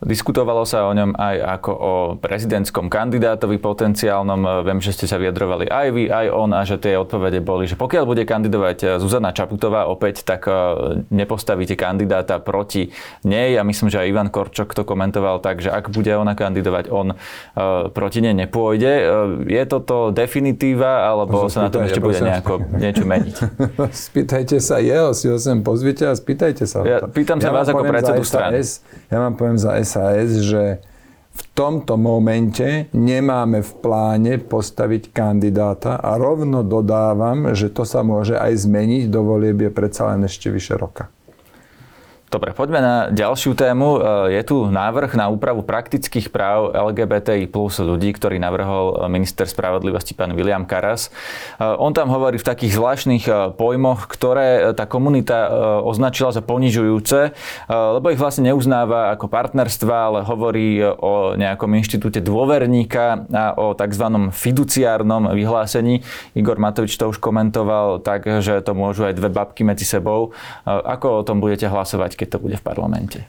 Diskutovalo 0.04 0.68
sa 0.68 0.86
o 0.88 0.92
ňom 0.92 1.16
aj 1.16 1.36
ako 1.60 1.72
o 1.72 1.94
prezidentskom 2.20 2.92
kandidátovi 2.92 3.56
potenciálnom. 3.56 4.68
Viem, 4.68 4.84
že 4.84 4.92
ste 4.92 5.06
sa 5.08 5.16
vyjadrovali 5.16 5.72
aj 5.72 5.88
vy, 5.96 6.04
aj 6.12 6.28
on 6.30 6.50
a 6.52 6.62
že 6.68 6.76
tie 6.76 7.00
odpovede 7.00 7.40
boli, 7.40 7.66
že 7.66 7.80
pokiaľ 7.80 8.04
bude 8.04 8.24
kandidovať 8.28 9.00
Zuzana 9.00 9.32
Čaputová 9.32 9.88
opäť, 9.88 10.28
tak 10.28 10.46
e, 10.46 10.54
nepostavíte 11.08 11.80
kandidáta 11.80 12.44
proti 12.44 12.92
nej. 13.24 13.56
Ja 13.56 13.64
myslím, 13.64 13.88
že 13.88 14.04
aj 14.04 14.08
Ivan 14.12 14.30
Korčok 14.30 14.76
to 14.76 14.84
komentoval 14.84 15.40
tak, 15.40 15.64
že 15.64 15.72
ak 15.72 15.88
bude 15.90 16.12
ona 16.12 16.36
kandidovať, 16.36 16.92
on 16.92 17.16
e, 17.16 17.16
proti 17.96 18.20
nej 18.20 18.36
nepôjde. 18.36 18.92
E, 18.92 19.04
je 19.48 19.64
toto 19.64 20.12
definitíva, 20.12 21.08
alebo 21.08 21.48
sa 21.48 21.68
na 21.68 21.70
tom 21.72 21.88
ešte 21.88 22.04
bude 22.04 22.20
nejako 22.20 22.60
niečo 22.76 23.08
meniť? 23.08 23.36
spýtajte 24.12 24.60
sa 24.60 24.84
jeho, 24.84 25.16
si 25.16 25.32
ho 25.32 25.40
sem 25.40 25.64
pozvite 25.64 26.04
a 26.04 26.14
spýtajte 26.14 26.68
sa. 26.68 26.84
Ja, 26.84 27.00
pýtam 27.08 27.40
sa 27.40 27.50
ja 27.50 27.56
vás 27.56 27.68
ako 27.72 27.84
predsedu 27.88 28.24
strany. 28.28 28.60
Ja 29.08 29.24
vám 29.24 29.40
poviem 29.40 29.56
za 29.56 29.78
SAS, 29.94 30.42
že 30.42 30.82
v 31.34 31.42
tomto 31.58 31.98
momente 31.98 32.90
nemáme 32.94 33.66
v 33.66 33.72
pláne 33.82 34.34
postaviť 34.38 35.10
kandidáta 35.10 35.98
a 35.98 36.18
rovno 36.18 36.62
dodávam, 36.62 37.58
že 37.58 37.74
to 37.74 37.86
sa 37.86 38.06
môže 38.06 38.38
aj 38.38 38.54
zmeniť 38.70 39.10
do 39.10 39.26
voliebie 39.26 39.74
predsa 39.74 40.14
len 40.14 40.30
ešte 40.30 40.54
vyše 40.54 40.78
roka. 40.78 41.10
Dobre, 42.34 42.50
poďme 42.50 42.82
na 42.82 42.96
ďalšiu 43.14 43.54
tému. 43.54 44.02
E, 44.02 44.34
je 44.34 44.42
tu 44.42 44.66
návrh 44.66 45.14
na 45.14 45.30
úpravu 45.30 45.62
praktických 45.62 46.34
práv 46.34 46.74
LGBTI 46.74 47.46
plus 47.46 47.78
ľudí, 47.78 48.10
ktorý 48.10 48.42
navrhol 48.42 49.06
minister 49.06 49.46
spravodlivosti 49.46 50.18
pán 50.18 50.34
William 50.34 50.66
Karas. 50.66 51.14
E, 51.62 51.62
on 51.62 51.94
tam 51.94 52.10
hovorí 52.10 52.42
v 52.42 52.48
takých 52.50 52.74
zvláštnych 52.74 53.30
e, 53.30 53.34
pojmoch, 53.54 54.10
ktoré 54.10 54.74
tá 54.74 54.90
komunita 54.90 55.46
označila 55.84 56.34
za 56.34 56.42
ponižujúce, 56.42 57.36
lebo 57.68 58.10
ich 58.10 58.18
vlastne 58.18 58.50
neuznáva 58.50 59.12
ako 59.14 59.28
partnerstva, 59.28 59.94
ale 59.94 60.20
hovorí 60.26 60.80
o 60.82 61.36
nejakom 61.36 61.70
inštitúte 61.76 62.24
dôverníka 62.24 63.28
a 63.30 63.54
o 63.60 63.76
tzv. 63.76 64.06
fiduciárnom 64.32 65.36
vyhlásení. 65.36 66.02
Igor 66.34 66.58
Matovič 66.58 66.96
to 66.96 67.12
už 67.12 67.20
komentoval 67.20 68.00
tak, 68.02 68.26
že 68.42 68.64
to 68.64 68.72
môžu 68.72 69.06
aj 69.06 69.18
dve 69.20 69.30
babky 69.30 69.68
medzi 69.68 69.84
sebou. 69.84 70.32
Ako 70.66 71.22
o 71.22 71.26
tom 71.28 71.44
budete 71.44 71.68
hlasovať, 71.68 72.23
keď 72.24 72.40
to 72.40 72.40
bude 72.40 72.56
v 72.56 72.64
parlamente? 72.64 73.20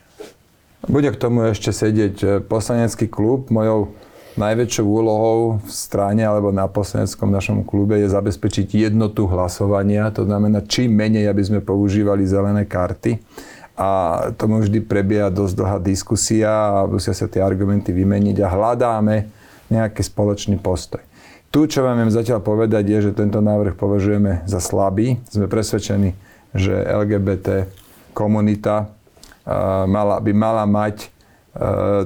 Bude 0.87 1.11
k 1.11 1.19
tomu 1.19 1.51
ešte 1.51 1.75
sedieť 1.75 2.17
e, 2.23 2.27
poslanecký 2.39 3.11
klub. 3.11 3.51
Mojou 3.51 3.91
najväčšou 4.39 4.87
úlohou 4.87 5.39
v 5.63 5.71
strane 5.71 6.23
alebo 6.23 6.51
na 6.55 6.71
poslaneckom 6.71 7.31
našom 7.31 7.59
klube 7.67 7.99
je 7.99 8.07
zabezpečiť 8.11 8.87
jednotu 8.87 9.27
hlasovania. 9.27 10.15
To 10.15 10.23
znamená, 10.23 10.63
čím 10.67 10.95
menej, 10.95 11.27
aby 11.27 11.43
sme 11.43 11.61
používali 11.63 12.23
zelené 12.23 12.63
karty. 12.67 13.19
A 13.75 13.91
tomu 14.39 14.63
vždy 14.63 14.87
prebieha 14.87 15.35
dosť 15.35 15.55
dlhá 15.59 15.79
diskusia 15.83 16.47
a 16.47 16.87
musia 16.87 17.11
sa 17.11 17.27
tie 17.27 17.43
argumenty 17.43 17.91
vymeniť 17.91 18.39
a 18.47 18.47
hľadáme 18.47 19.27
nejaký 19.67 19.99
spoločný 19.99 20.63
postoj. 20.63 21.03
Tu, 21.51 21.67
čo 21.71 21.83
vám 21.83 21.99
viem 21.99 22.11
zatiaľ 22.11 22.43
povedať, 22.43 22.87
je, 22.87 22.99
že 23.11 23.19
tento 23.19 23.39
návrh 23.43 23.75
považujeme 23.75 24.47
za 24.47 24.63
slabý. 24.63 25.19
Sme 25.27 25.51
presvedčení, 25.51 26.15
že 26.55 26.71
LGBT 26.71 27.67
komunita 28.15 28.95
mala, 29.91 30.23
by 30.23 30.33
mala 30.33 30.65
mať 30.65 31.11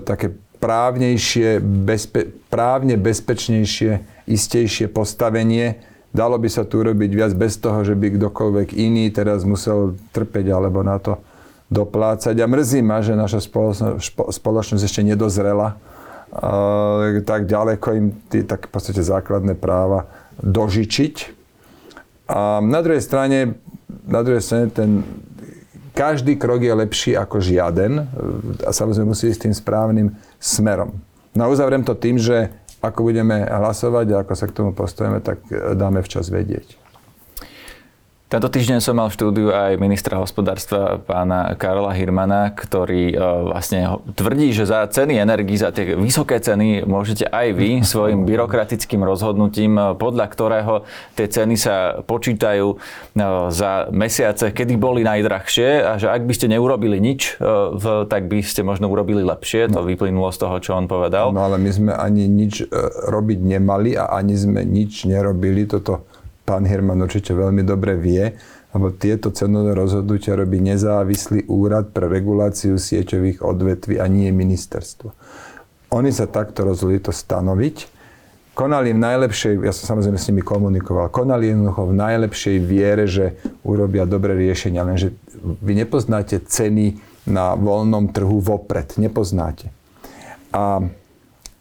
také 0.02 0.34
právnejšie, 0.58 1.62
bezpe, 1.62 2.34
právne 2.50 2.98
bezpečnejšie, 2.98 4.24
istejšie 4.26 4.90
postavenie. 4.90 5.78
Dalo 6.10 6.40
by 6.40 6.48
sa 6.50 6.66
tu 6.66 6.82
robiť 6.82 7.10
viac 7.14 7.32
bez 7.38 7.60
toho, 7.60 7.84
že 7.86 7.94
by 7.94 8.18
kdokoľvek 8.18 8.74
iný 8.74 9.12
teraz 9.14 9.46
musel 9.46 9.94
trpeť 10.10 10.50
alebo 10.50 10.82
na 10.82 10.98
to 10.98 11.20
doplácať. 11.70 12.34
A 12.40 12.48
mrzí 12.48 12.80
ma, 12.82 13.04
že 13.04 13.14
naša 13.14 13.44
spoločnosť 14.32 14.82
ešte 14.82 15.04
nedozrela 15.04 15.78
tak 17.24 17.48
ďaleko 17.48 17.88
im 17.96 18.06
tí 18.28 18.44
tak 18.44 18.68
v 18.68 18.70
podstate 18.72 19.00
základné 19.00 19.56
práva 19.56 20.10
dožičiť. 20.44 21.14
A 22.28 22.60
na 22.60 22.84
druhej 22.84 23.00
strane, 23.00 23.56
na 24.04 24.20
druhej 24.20 24.44
strane 24.44 24.68
ten 24.68 25.06
každý 25.98 26.38
krok 26.38 26.62
je 26.62 26.70
lepší 26.70 27.12
ako 27.18 27.42
žiaden 27.42 28.06
a 28.62 28.70
samozrejme 28.70 29.10
musí 29.10 29.26
ísť 29.34 29.50
tým 29.50 29.54
správnym 29.58 30.08
smerom. 30.38 30.94
No 31.34 31.40
a 31.42 31.50
uzavriem 31.50 31.82
to 31.82 31.98
tým, 31.98 32.22
že 32.22 32.54
ako 32.78 33.10
budeme 33.10 33.42
hlasovať 33.42 34.06
a 34.14 34.22
ako 34.22 34.32
sa 34.38 34.46
k 34.46 34.54
tomu 34.54 34.70
postavíme, 34.70 35.18
tak 35.18 35.42
dáme 35.74 35.98
včas 36.06 36.30
vedieť. 36.30 36.78
Tento 38.28 38.52
týždeň 38.52 38.84
som 38.84 38.92
mal 38.92 39.08
v 39.08 39.16
štúdiu 39.16 39.48
aj 39.56 39.80
ministra 39.80 40.20
hospodárstva 40.20 41.00
pána 41.00 41.56
Karola 41.56 41.96
Hirmana, 41.96 42.52
ktorý 42.52 43.16
e, 43.16 43.24
vlastne 43.48 44.04
tvrdí, 44.04 44.52
že 44.52 44.68
za 44.68 44.84
ceny 44.84 45.16
energii, 45.16 45.56
za 45.56 45.72
tie 45.72 45.96
vysoké 45.96 46.36
ceny 46.36 46.84
môžete 46.84 47.24
aj 47.24 47.56
vy 47.56 47.80
svojim 47.88 48.28
byrokratickým 48.28 49.00
rozhodnutím, 49.00 49.80
e, 49.80 49.84
podľa 49.96 50.28
ktorého 50.28 50.74
tie 51.16 51.24
ceny 51.24 51.56
sa 51.56 52.04
počítajú 52.04 52.68
e, 52.68 52.76
za 53.48 53.88
mesiace, 53.96 54.52
kedy 54.52 54.76
boli 54.76 55.08
najdrahšie 55.08 55.88
a 55.88 55.96
že 55.96 56.12
ak 56.12 56.28
by 56.28 56.32
ste 56.36 56.52
neurobili 56.52 57.00
nič, 57.00 57.40
tak 58.12 58.28
by 58.28 58.44
ste 58.44 58.60
možno 58.60 58.92
urobili 58.92 59.24
lepšie. 59.24 59.72
To 59.72 59.88
vyplynulo 59.88 60.28
z 60.36 60.38
toho, 60.44 60.60
čo 60.60 60.76
on 60.76 60.84
povedal. 60.84 61.32
No 61.32 61.48
ale 61.48 61.56
my 61.56 61.70
sme 61.72 61.92
ani 61.96 62.28
nič 62.28 62.60
robiť 63.08 63.40
nemali 63.40 63.96
a 63.96 64.12
ani 64.20 64.36
sme 64.36 64.68
nič 64.68 65.08
nerobili. 65.08 65.64
Toto 65.64 66.04
pán 66.48 66.64
Herman 66.64 67.04
určite 67.04 67.36
veľmi 67.36 67.60
dobre 67.60 68.00
vie, 68.00 68.32
lebo 68.72 68.88
tieto 68.96 69.28
cenové 69.28 69.76
rozhodnutia 69.76 70.32
robí 70.32 70.64
nezávislý 70.64 71.44
úrad 71.52 71.92
pre 71.92 72.08
reguláciu 72.08 72.80
sieťových 72.80 73.44
odvetví 73.44 74.00
a 74.00 74.08
nie 74.08 74.32
ministerstvo. 74.32 75.12
Oni 75.92 76.08
sa 76.08 76.24
takto 76.24 76.64
rozhodli 76.64 77.04
to 77.04 77.12
stanoviť. 77.12 78.00
Konali 78.56 78.90
v 78.90 79.00
najlepšej, 79.00 79.52
ja 79.60 79.72
som 79.76 79.96
samozrejme 79.96 80.18
s 80.18 80.28
nimi 80.32 80.42
komunikoval, 80.42 81.12
konali 81.12 81.52
jednoducho 81.52 81.92
v 81.92 81.94
najlepšej 81.94 82.56
viere, 82.64 83.04
že 83.06 83.38
urobia 83.62 84.08
dobré 84.08 84.34
riešenia, 84.34 84.82
lenže 84.82 85.14
vy 85.62 85.78
nepoznáte 85.78 86.42
ceny 86.42 86.98
na 87.28 87.54
voľnom 87.54 88.10
trhu 88.10 88.40
vopred. 88.40 88.98
Nepoznáte. 88.98 89.70
A 90.50 90.80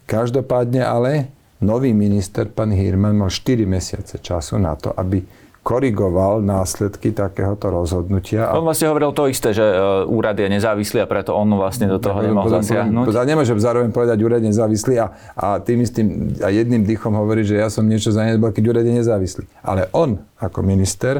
každopádne 0.10 0.82
ale 0.82 1.30
nový 1.62 1.93
minister, 1.93 2.46
pán 2.50 2.74
Hirman, 2.74 3.17
mal 3.17 3.30
4 3.30 3.65
mesiace 3.65 4.22
času 4.22 4.58
na 4.62 4.78
to, 4.78 4.93
aby 4.93 5.24
korigoval 5.67 6.39
následky 6.39 7.12
takéhoto 7.12 7.67
rozhodnutia. 7.67 8.56
On 8.56 8.63
vlastne 8.63 8.88
hovoril 8.88 9.12
to 9.12 9.28
isté, 9.28 9.52
že 9.52 9.67
e, 9.67 10.08
úrad 10.08 10.39
je 10.39 10.48
nezávislý 10.48 11.04
a 11.04 11.08
preto 11.12 11.36
on 11.36 11.52
vlastne 11.60 11.91
do 11.91 12.00
toho 12.00 12.24
nemohol 12.24 12.63
zasiahnuť. 12.63 13.12
Nemôžem 13.28 13.60
zároveň 13.60 13.91
povedať, 13.91 14.15
úrad 14.24 14.39
je 14.39 14.56
nezávislý 14.56 14.96
a, 15.04 15.12
a 15.36 15.60
tým 15.60 15.84
istým 15.84 16.32
a 16.39 16.56
jedným 16.56 16.88
dýchom 16.88 17.12
hovorí, 17.20 17.43
že 17.43 17.60
ja 17.60 17.67
som 17.67 17.84
niečo 17.84 18.15
zanedbal, 18.15 18.56
keď 18.56 18.63
úrad 18.63 18.86
je 18.88 18.96
nezávislý. 18.96 19.43
Ale 19.60 19.91
on 19.91 20.24
ako 20.39 20.63
minister 20.63 21.20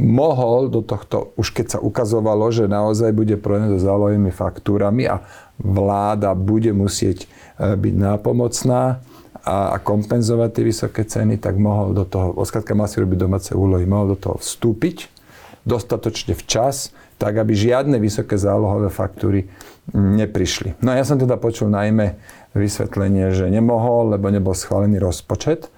mohol 0.00 0.72
do 0.72 0.80
tohto, 0.80 1.36
už 1.36 1.52
keď 1.52 1.76
sa 1.76 1.78
ukazovalo, 1.84 2.48
že 2.48 2.64
naozaj 2.64 3.12
bude 3.12 3.36
problém 3.36 3.68
so 3.76 3.84
zálohovými 3.84 4.32
faktúrami 4.32 5.04
a 5.04 5.20
vláda 5.60 6.32
bude 6.32 6.72
musieť 6.72 7.28
e, 7.60 7.76
byť 7.76 7.92
nápomocná, 7.92 9.04
a, 9.44 9.74
a 9.74 9.76
kompenzovať 9.80 10.50
tie 10.52 10.64
vysoké 10.64 11.02
ceny, 11.04 11.40
tak 11.40 11.56
mohol 11.56 11.96
do 11.96 12.04
toho, 12.04 12.36
oskratka 12.36 12.76
mal 12.76 12.88
si 12.88 13.00
robiť 13.00 13.18
domáce 13.18 13.50
úlohy, 13.56 13.88
mohol 13.88 14.14
do 14.14 14.18
toho 14.18 14.36
vstúpiť 14.40 15.20
dostatočne 15.64 16.32
včas, 16.32 16.92
tak 17.20 17.36
aby 17.36 17.52
žiadne 17.52 18.00
vysoké 18.00 18.40
zálohové 18.40 18.88
faktúry 18.88 19.52
neprišli. 19.92 20.80
No 20.80 20.96
a 20.96 20.98
ja 21.00 21.04
som 21.04 21.20
teda 21.20 21.36
počul 21.36 21.68
najmä 21.68 22.16
vysvetlenie, 22.56 23.30
že 23.36 23.52
nemohol, 23.52 24.16
lebo 24.16 24.32
nebol 24.32 24.56
schválený 24.56 24.96
rozpočet. 24.96 25.68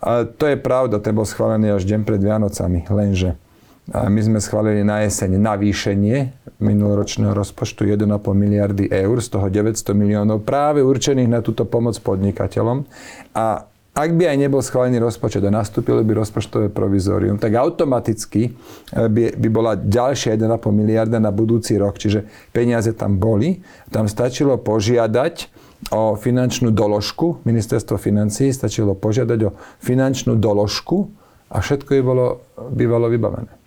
A 0.00 0.24
to 0.24 0.48
je 0.48 0.56
pravda, 0.56 1.02
ten 1.02 1.12
bol 1.12 1.28
schválený 1.28 1.74
až 1.74 1.84
deň 1.84 2.06
pred 2.06 2.22
Vianocami, 2.22 2.86
lenže 2.88 3.34
my 3.88 4.20
sme 4.20 4.36
schválili 4.36 4.84
na 4.84 5.00
jeseň 5.08 5.40
navýšenie 5.40 6.16
minuloročného 6.60 7.32
rozpočtu 7.32 7.88
1,5 7.88 8.04
miliardy 8.36 8.84
eur, 8.92 9.16
z 9.24 9.28
toho 9.32 9.46
900 9.48 9.96
miliónov 9.96 10.44
práve 10.44 10.84
určených 10.84 11.30
na 11.30 11.40
túto 11.40 11.64
pomoc 11.64 11.96
podnikateľom. 12.02 12.84
A 13.32 13.64
ak 13.98 14.14
by 14.14 14.30
aj 14.30 14.38
nebol 14.38 14.62
schválený 14.62 15.02
rozpočet 15.02 15.42
a 15.42 15.50
nastúpilo 15.50 16.06
by 16.06 16.14
rozpočtové 16.14 16.70
provizórium, 16.70 17.34
tak 17.34 17.58
automaticky 17.58 18.52
eh, 18.52 19.08
by, 19.10 19.34
by 19.34 19.48
bola 19.50 19.72
ďalšia 19.74 20.38
1,5 20.38 20.54
miliarda 20.70 21.18
na 21.18 21.34
budúci 21.34 21.74
rok. 21.80 21.98
Čiže 21.98 22.28
peniaze 22.54 22.94
tam 22.94 23.18
boli. 23.18 23.64
Tam 23.90 24.06
stačilo 24.06 24.54
požiadať 24.60 25.50
o 25.90 26.14
finančnú 26.18 26.70
doložku, 26.74 27.42
ministerstvo 27.46 27.96
financí 27.96 28.50
stačilo 28.50 28.98
požiadať 28.98 29.40
o 29.46 29.54
finančnú 29.82 30.38
doložku 30.38 31.10
a 31.50 31.62
všetko 31.62 31.90
by 31.98 32.02
bolo, 32.02 32.26
by 32.74 32.84
vybavené. 32.86 33.57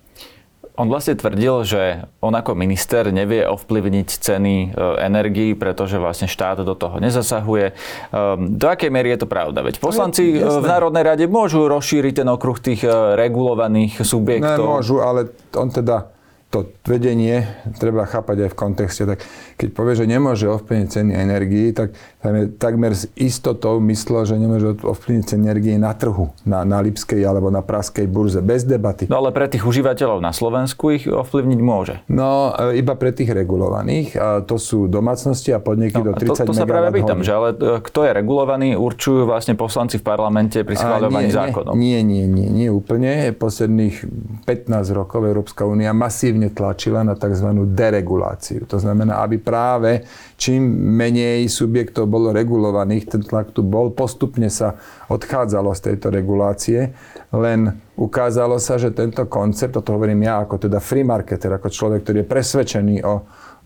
On 0.81 0.89
vlastne 0.89 1.13
tvrdil, 1.13 1.61
že 1.61 2.09
on 2.25 2.33
ako 2.33 2.57
minister 2.57 3.13
nevie 3.13 3.45
ovplyvniť 3.45 4.07
ceny 4.09 4.55
e, 4.57 4.67
energií, 5.05 5.53
pretože 5.53 6.01
vlastne 6.01 6.25
štát 6.25 6.65
do 6.65 6.73
toho 6.73 6.97
nezasahuje. 6.97 7.77
Ehm, 8.09 8.57
do 8.57 8.65
akej 8.65 8.89
miery 8.89 9.13
je 9.13 9.21
to 9.21 9.27
pravda? 9.29 9.61
Veď 9.61 9.77
poslanci 9.77 10.41
no, 10.41 10.57
v 10.57 10.65
Národnej 10.65 11.05
rade 11.05 11.25
môžu 11.29 11.69
rozšíriť 11.69 12.25
ten 12.25 12.27
okruh 12.33 12.57
tých 12.57 12.81
e, 12.81 13.13
regulovaných 13.13 14.01
subjektov. 14.01 14.65
Ne, 14.65 14.73
môžu, 14.81 15.05
ale 15.05 15.29
on 15.53 15.69
teda 15.69 16.10
to 16.51 16.67
vedenie 16.83 17.47
treba 17.79 18.03
chápať 18.03 18.45
aj 18.45 18.49
v 18.51 18.57
kontexte. 18.59 19.03
Tak 19.07 19.23
keď 19.55 19.69
povie, 19.71 19.93
že 19.95 20.05
nemôže 20.05 20.51
ovplyvniť 20.51 20.87
ceny 20.91 21.11
energii, 21.15 21.71
tak 21.71 21.95
tam 22.19 22.35
je 22.35 22.43
takmer 22.51 22.91
s 22.91 23.07
istotou 23.15 23.79
myslel, 23.79 24.27
že 24.27 24.35
nemôže 24.35 24.75
ovplyvniť 24.83 25.23
ceny 25.31 25.41
energii 25.47 25.75
na 25.79 25.95
trhu, 25.95 26.35
na, 26.43 26.67
na 26.67 26.83
Lipskej 26.83 27.23
alebo 27.23 27.47
na 27.47 27.63
Praskej 27.63 28.03
burze, 28.11 28.43
bez 28.43 28.67
debaty. 28.67 29.07
No 29.07 29.23
ale 29.23 29.31
pre 29.31 29.47
tých 29.47 29.63
užívateľov 29.63 30.19
na 30.19 30.35
Slovensku 30.35 30.91
ich 30.91 31.07
ovplyvniť 31.07 31.59
môže. 31.63 32.03
No 32.11 32.51
e, 32.51 32.83
iba 32.83 32.99
pre 32.99 33.15
tých 33.15 33.31
regulovaných. 33.31 34.09
A 34.19 34.27
to 34.43 34.59
sú 34.59 34.91
domácnosti 34.91 35.55
a 35.55 35.63
podniky 35.63 36.03
no, 36.03 36.11
do 36.11 36.19
30 36.19 36.45
to, 36.45 36.51
to 36.51 36.55
sa 36.57 36.67
práve 36.67 36.91
pýtam, 36.91 37.23
že 37.23 37.31
ale 37.31 37.55
e, 37.55 37.79
kto 37.79 38.03
je 38.03 38.11
regulovaný, 38.11 38.75
určujú 38.75 39.23
vlastne 39.23 39.55
poslanci 39.55 39.97
v 39.97 40.03
parlamente 40.03 40.67
pri 40.67 40.75
schváľovaní 40.75 41.31
zákonov. 41.31 41.79
Nie, 41.79 42.03
nie, 42.03 42.27
nie, 42.27 42.51
nie 42.51 42.67
úplne. 42.67 43.31
Posledných 43.31 44.03
15 44.43 44.67
rokov 44.91 45.23
Európska 45.23 45.63
únia 45.63 45.95
masívne 45.95 46.40
aktívne 46.41 46.57
tlačila 46.57 47.05
na 47.05 47.13
tzv. 47.13 47.47
dereguláciu. 47.77 48.65
To 48.65 48.81
znamená, 48.81 49.21
aby 49.21 49.37
práve 49.37 50.01
čím 50.37 50.65
menej 50.97 51.45
subjektov 51.45 52.09
bolo 52.09 52.33
regulovaných, 52.33 53.05
ten 53.05 53.21
tlak 53.21 53.53
tu 53.53 53.61
bol, 53.61 53.93
postupne 53.93 54.49
sa 54.49 54.73
odchádzalo 55.13 55.69
z 55.77 55.81
tejto 55.93 56.09
regulácie, 56.09 56.97
len 57.29 57.77
ukázalo 57.93 58.57
sa, 58.57 58.81
že 58.81 58.89
tento 58.89 59.29
koncept, 59.29 59.77
to 59.77 59.91
hovorím 59.93 60.25
ja 60.25 60.41
ako 60.41 60.65
teda 60.65 60.81
free 60.81 61.05
marketer, 61.05 61.53
ako 61.53 61.69
človek, 61.69 62.01
ktorý 62.01 62.17
je 62.25 62.31
presvedčený 62.31 62.95
o, 63.05 63.15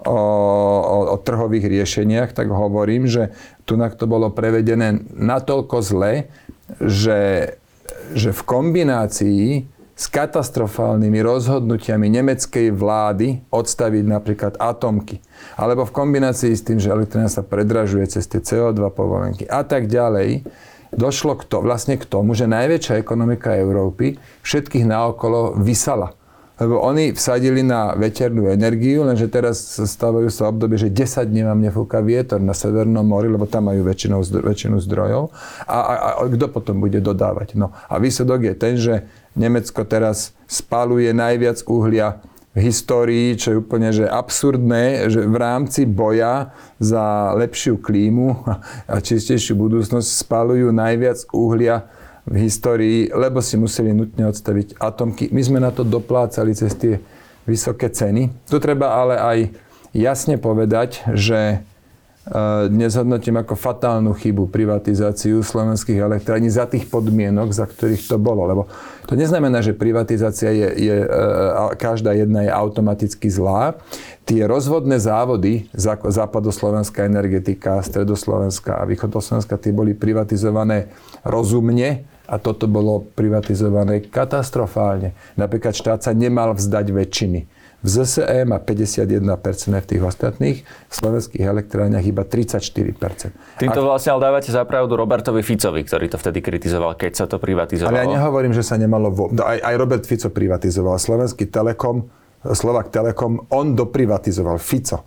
o, 0.04 0.20
o, 0.84 0.98
o 1.16 1.18
trhových 1.24 1.72
riešeniach, 1.72 2.36
tak 2.36 2.52
hovorím, 2.52 3.08
že 3.08 3.32
tu 3.64 3.80
to 3.80 4.06
bolo 4.06 4.36
prevedené 4.36 5.00
natoľko 5.16 5.80
zle, 5.80 6.28
že, 6.82 7.56
že 8.12 8.30
v 8.36 8.42
kombinácii 8.44 9.75
s 9.96 10.12
katastrofálnymi 10.12 11.24
rozhodnutiami 11.24 12.12
nemeckej 12.12 12.76
vlády 12.76 13.48
odstaviť 13.48 14.04
napríklad 14.04 14.54
atomky. 14.60 15.24
Alebo 15.56 15.88
v 15.88 15.96
kombinácii 15.96 16.52
s 16.52 16.68
tým, 16.68 16.84
že 16.84 16.92
elektrina 16.92 17.32
sa 17.32 17.48
predražuje 17.48 18.04
cez 18.12 18.28
tie 18.28 18.44
CO2 18.44 18.92
povolenky 18.92 19.48
a 19.48 19.64
tak 19.64 19.88
ďalej, 19.88 20.44
došlo 20.92 21.40
k 21.40 21.48
to, 21.48 21.64
vlastne 21.64 21.96
k 21.96 22.04
tomu, 22.04 22.36
že 22.36 22.44
najväčšia 22.44 23.00
ekonomika 23.00 23.56
Európy 23.56 24.20
všetkých 24.44 24.84
naokolo 24.84 25.56
vysala. 25.56 26.12
Lebo 26.56 26.80
oni 26.80 27.12
vsadili 27.12 27.60
na 27.68 27.92
veternú 28.00 28.48
energiu, 28.48 29.04
lenže 29.04 29.28
teraz 29.28 29.76
stávajú 29.76 30.32
sa 30.32 30.48
obdobie, 30.48 30.80
že 30.80 30.88
10 30.88 31.28
dní 31.28 31.44
vám 31.44 31.60
nefúka 31.60 32.00
vietor 32.00 32.40
na 32.40 32.56
Severnom 32.56 33.04
mori, 33.04 33.28
lebo 33.28 33.44
tam 33.44 33.68
majú 33.68 33.84
väčšinou, 33.84 34.24
väčšinu 34.24 34.80
zdrojov. 34.80 35.36
A, 35.68 35.78
a, 35.84 35.94
a 36.16 36.24
kto 36.32 36.48
potom 36.48 36.80
bude 36.80 37.04
dodávať? 37.04 37.60
No 37.60 37.76
a 37.92 38.00
výsledok 38.00 38.48
je 38.48 38.54
ten, 38.56 38.74
že 38.80 39.04
Nemecko 39.36 39.84
teraz 39.84 40.32
spaluje 40.48 41.12
najviac 41.12 41.60
uhlia 41.68 42.24
v 42.56 42.72
histórii, 42.72 43.36
čo 43.36 43.52
je 43.52 43.60
úplne 43.60 43.92
že 43.92 44.08
absurdné, 44.08 45.12
že 45.12 45.28
v 45.28 45.36
rámci 45.36 45.84
boja 45.84 46.56
za 46.80 47.36
lepšiu 47.36 47.84
klímu 47.84 48.48
a 48.88 48.96
čistejšiu 49.04 49.60
budúcnosť 49.60 50.08
spalujú 50.24 50.72
najviac 50.72 51.20
uhlia 51.36 51.84
v 52.26 52.36
histórii, 52.42 53.10
lebo 53.14 53.38
si 53.42 53.56
museli 53.58 53.94
nutne 53.94 54.26
odstaviť 54.30 54.82
atomky. 54.82 55.30
My 55.30 55.42
sme 55.46 55.60
na 55.62 55.70
to 55.70 55.86
doplácali 55.86 56.58
cez 56.58 56.74
tie 56.74 56.98
vysoké 57.46 57.94
ceny. 57.94 58.34
Tu 58.50 58.58
treba 58.58 58.98
ale 58.98 59.16
aj 59.22 59.38
jasne 59.94 60.42
povedať, 60.42 61.06
že 61.14 61.62
dnes 62.74 62.98
hodnotím 62.98 63.38
ako 63.38 63.54
fatálnu 63.54 64.18
chybu 64.18 64.50
privatizáciu 64.50 65.46
slovenských 65.46 66.02
elektrární 66.02 66.50
za 66.50 66.66
tých 66.66 66.90
podmienok, 66.90 67.54
za 67.54 67.70
ktorých 67.70 68.10
to 68.10 68.18
bolo. 68.18 68.50
Lebo 68.50 68.64
to 69.06 69.14
neznamená, 69.14 69.62
že 69.62 69.78
privatizácia 69.78 70.50
je, 70.50 70.70
je 70.74 70.98
e, 71.06 71.08
každá 71.78 72.18
jedna 72.18 72.42
je 72.42 72.50
automaticky 72.50 73.30
zlá. 73.30 73.78
Tie 74.26 74.42
rozvodné 74.42 74.98
závody, 74.98 75.70
západoslovenská 76.10 77.06
energetika, 77.06 77.86
stredoslovenská 77.86 78.82
a 78.82 78.90
východoslovenská, 78.90 79.62
tie 79.62 79.70
boli 79.70 79.94
privatizované 79.94 80.90
rozumne, 81.22 82.10
a 82.26 82.36
toto 82.42 82.66
bolo 82.66 83.06
privatizované 83.14 84.02
katastrofálne. 84.06 85.14
Napríklad 85.38 85.78
štát 85.78 86.00
sa 86.02 86.12
nemal 86.12 86.58
vzdať 86.58 86.86
väčšiny. 86.90 87.40
V 87.86 87.88
ZSE 88.02 88.50
má 88.50 88.58
51% 88.58 89.22
v 89.78 89.86
tých 89.86 90.02
ostatných, 90.02 90.58
v 90.66 90.94
slovenských 90.94 91.46
elektrániach 91.46 92.02
iba 92.02 92.26
34%. 92.26 93.62
Týmto 93.62 93.82
a... 93.82 93.86
vlastne 93.86 94.18
ale 94.18 94.26
dávate 94.26 94.50
zapravdu 94.50 94.98
Robertovi 94.98 95.46
Ficovi, 95.46 95.86
ktorý 95.86 96.10
to 96.10 96.18
vtedy 96.18 96.42
kritizoval, 96.42 96.98
keď 96.98 97.14
sa 97.14 97.26
to 97.30 97.38
privatizovalo. 97.38 97.94
Ale 97.94 98.10
ja 98.10 98.18
nehovorím, 98.18 98.58
že 98.58 98.66
sa 98.66 98.82
nemalo... 98.82 99.14
Vo... 99.14 99.30
No, 99.30 99.46
aj, 99.46 99.62
aj 99.62 99.76
Robert 99.78 100.02
Fico 100.10 100.34
privatizoval. 100.34 100.98
Slovenský 100.98 101.46
Telekom, 101.46 102.10
Slovak 102.42 102.90
Telekom, 102.90 103.46
on 103.54 103.78
doprivatizoval. 103.78 104.58
Fico. 104.58 105.06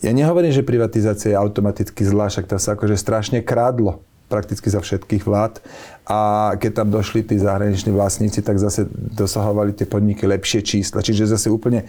Ja 0.00 0.16
nehovorím, 0.16 0.56
že 0.56 0.64
privatizácia 0.64 1.36
je 1.36 1.36
automaticky 1.36 2.00
zlá, 2.00 2.32
však 2.32 2.48
to 2.48 2.56
sa 2.56 2.80
akože 2.80 2.96
strašne 2.96 3.44
krádlo 3.44 4.00
prakticky 4.26 4.70
za 4.70 4.82
všetkých 4.82 5.22
vlád. 5.26 5.62
A 6.06 6.52
keď 6.58 6.82
tam 6.82 6.88
došli 6.90 7.26
tí 7.26 7.38
zahraniční 7.38 7.94
vlastníci, 7.94 8.42
tak 8.42 8.58
zase 8.58 8.86
dosahovali 8.94 9.74
tie 9.74 9.86
podniky 9.86 10.26
lepšie 10.26 10.62
čísla. 10.62 11.02
Čiže 11.02 11.30
zase 11.30 11.50
úplne 11.50 11.86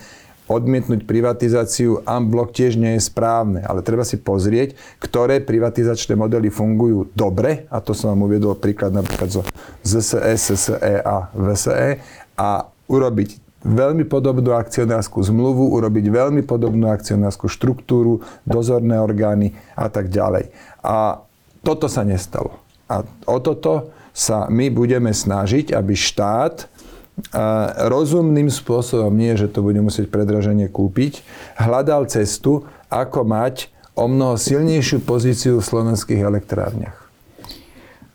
odmietnúť 0.47 1.03
privatizáciu 1.03 2.07
unblock 2.07 2.55
tiež 2.55 2.79
nie 2.79 2.95
je 2.95 3.03
správne, 3.03 3.67
ale 3.67 3.83
treba 3.83 4.07
si 4.07 4.15
pozrieť, 4.15 4.79
ktoré 5.03 5.43
privatizačné 5.43 6.15
modely 6.15 6.47
fungujú 6.47 7.11
dobre, 7.11 7.67
a 7.67 7.83
to 7.83 7.91
som 7.91 8.15
vám 8.15 8.31
uviedol 8.31 8.55
príklad 8.55 8.95
napríklad 8.95 9.27
zo 9.27 9.41
ZSE, 9.83 10.23
SSE 10.23 11.03
a 11.03 11.27
VSE, 11.35 11.99
a 12.39 12.63
urobiť 12.87 13.43
veľmi 13.67 14.07
podobnú 14.07 14.55
akcionárskú 14.55 15.19
zmluvu, 15.19 15.75
urobiť 15.75 16.05
veľmi 16.07 16.41
podobnú 16.47 16.87
akcionárskú 16.87 17.51
štruktúru, 17.51 18.23
dozorné 18.47 18.95
orgány 18.95 19.51
a 19.75 19.91
tak 19.91 20.07
ďalej. 20.07 20.47
A 20.79 21.26
toto 21.63 21.89
sa 21.91 22.05
nestalo. 22.07 22.57
A 22.87 23.03
o 23.27 23.37
toto 23.43 23.91
sa 24.15 24.49
my 24.49 24.71
budeme 24.73 25.13
snažiť, 25.13 25.75
aby 25.75 25.93
štát 25.93 26.69
rozumným 27.89 28.53
spôsobom, 28.53 29.09
nie 29.09 29.33
že 29.33 29.49
to 29.49 29.65
bude 29.65 29.81
musieť 29.81 30.13
predraženie 30.13 30.69
kúpiť, 30.69 31.25
hľadal 31.57 32.05
cestu, 32.05 32.69
ako 32.93 33.25
mať 33.25 33.73
o 33.97 34.05
mnoho 34.05 34.37
silnejšiu 34.37 35.01
pozíciu 35.01 35.57
v 35.57 35.65
slovenských 35.65 36.21
elektrárniach. 36.21 37.06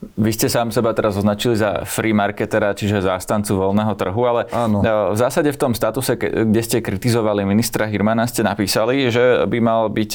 Vy 0.02 0.34
ste 0.34 0.50
sám 0.50 0.74
seba 0.74 0.90
teraz 0.92 1.14
označili 1.14 1.54
za 1.54 1.86
free 1.86 2.10
marketera, 2.10 2.74
čiže 2.74 3.06
zástancu 3.06 3.54
voľného 3.54 3.94
trhu, 3.94 4.22
ale 4.26 4.50
Áno. 4.50 4.82
v 4.82 5.16
zásade 5.16 5.54
v 5.54 5.58
tom 5.58 5.72
statuse, 5.78 6.18
kde 6.18 6.60
ste 6.62 6.82
kritizovali 6.82 7.46
ministra 7.46 7.86
Hirmana, 7.86 8.26
ste 8.26 8.42
napísali, 8.42 9.08
že 9.14 9.46
by 9.46 9.58
mal 9.62 9.86
byť 9.88 10.10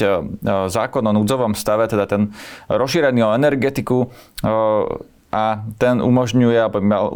zákon 0.68 1.02
o 1.02 1.12
núdzovom 1.16 1.56
stave, 1.56 1.88
teda 1.88 2.04
ten 2.04 2.36
rozšírený 2.68 3.20
o 3.24 3.34
energetiku, 3.34 4.12
a 5.28 5.60
ten 5.76 6.00
umožňuje, 6.00 6.56
aby 6.56 6.80
mal 6.80 7.12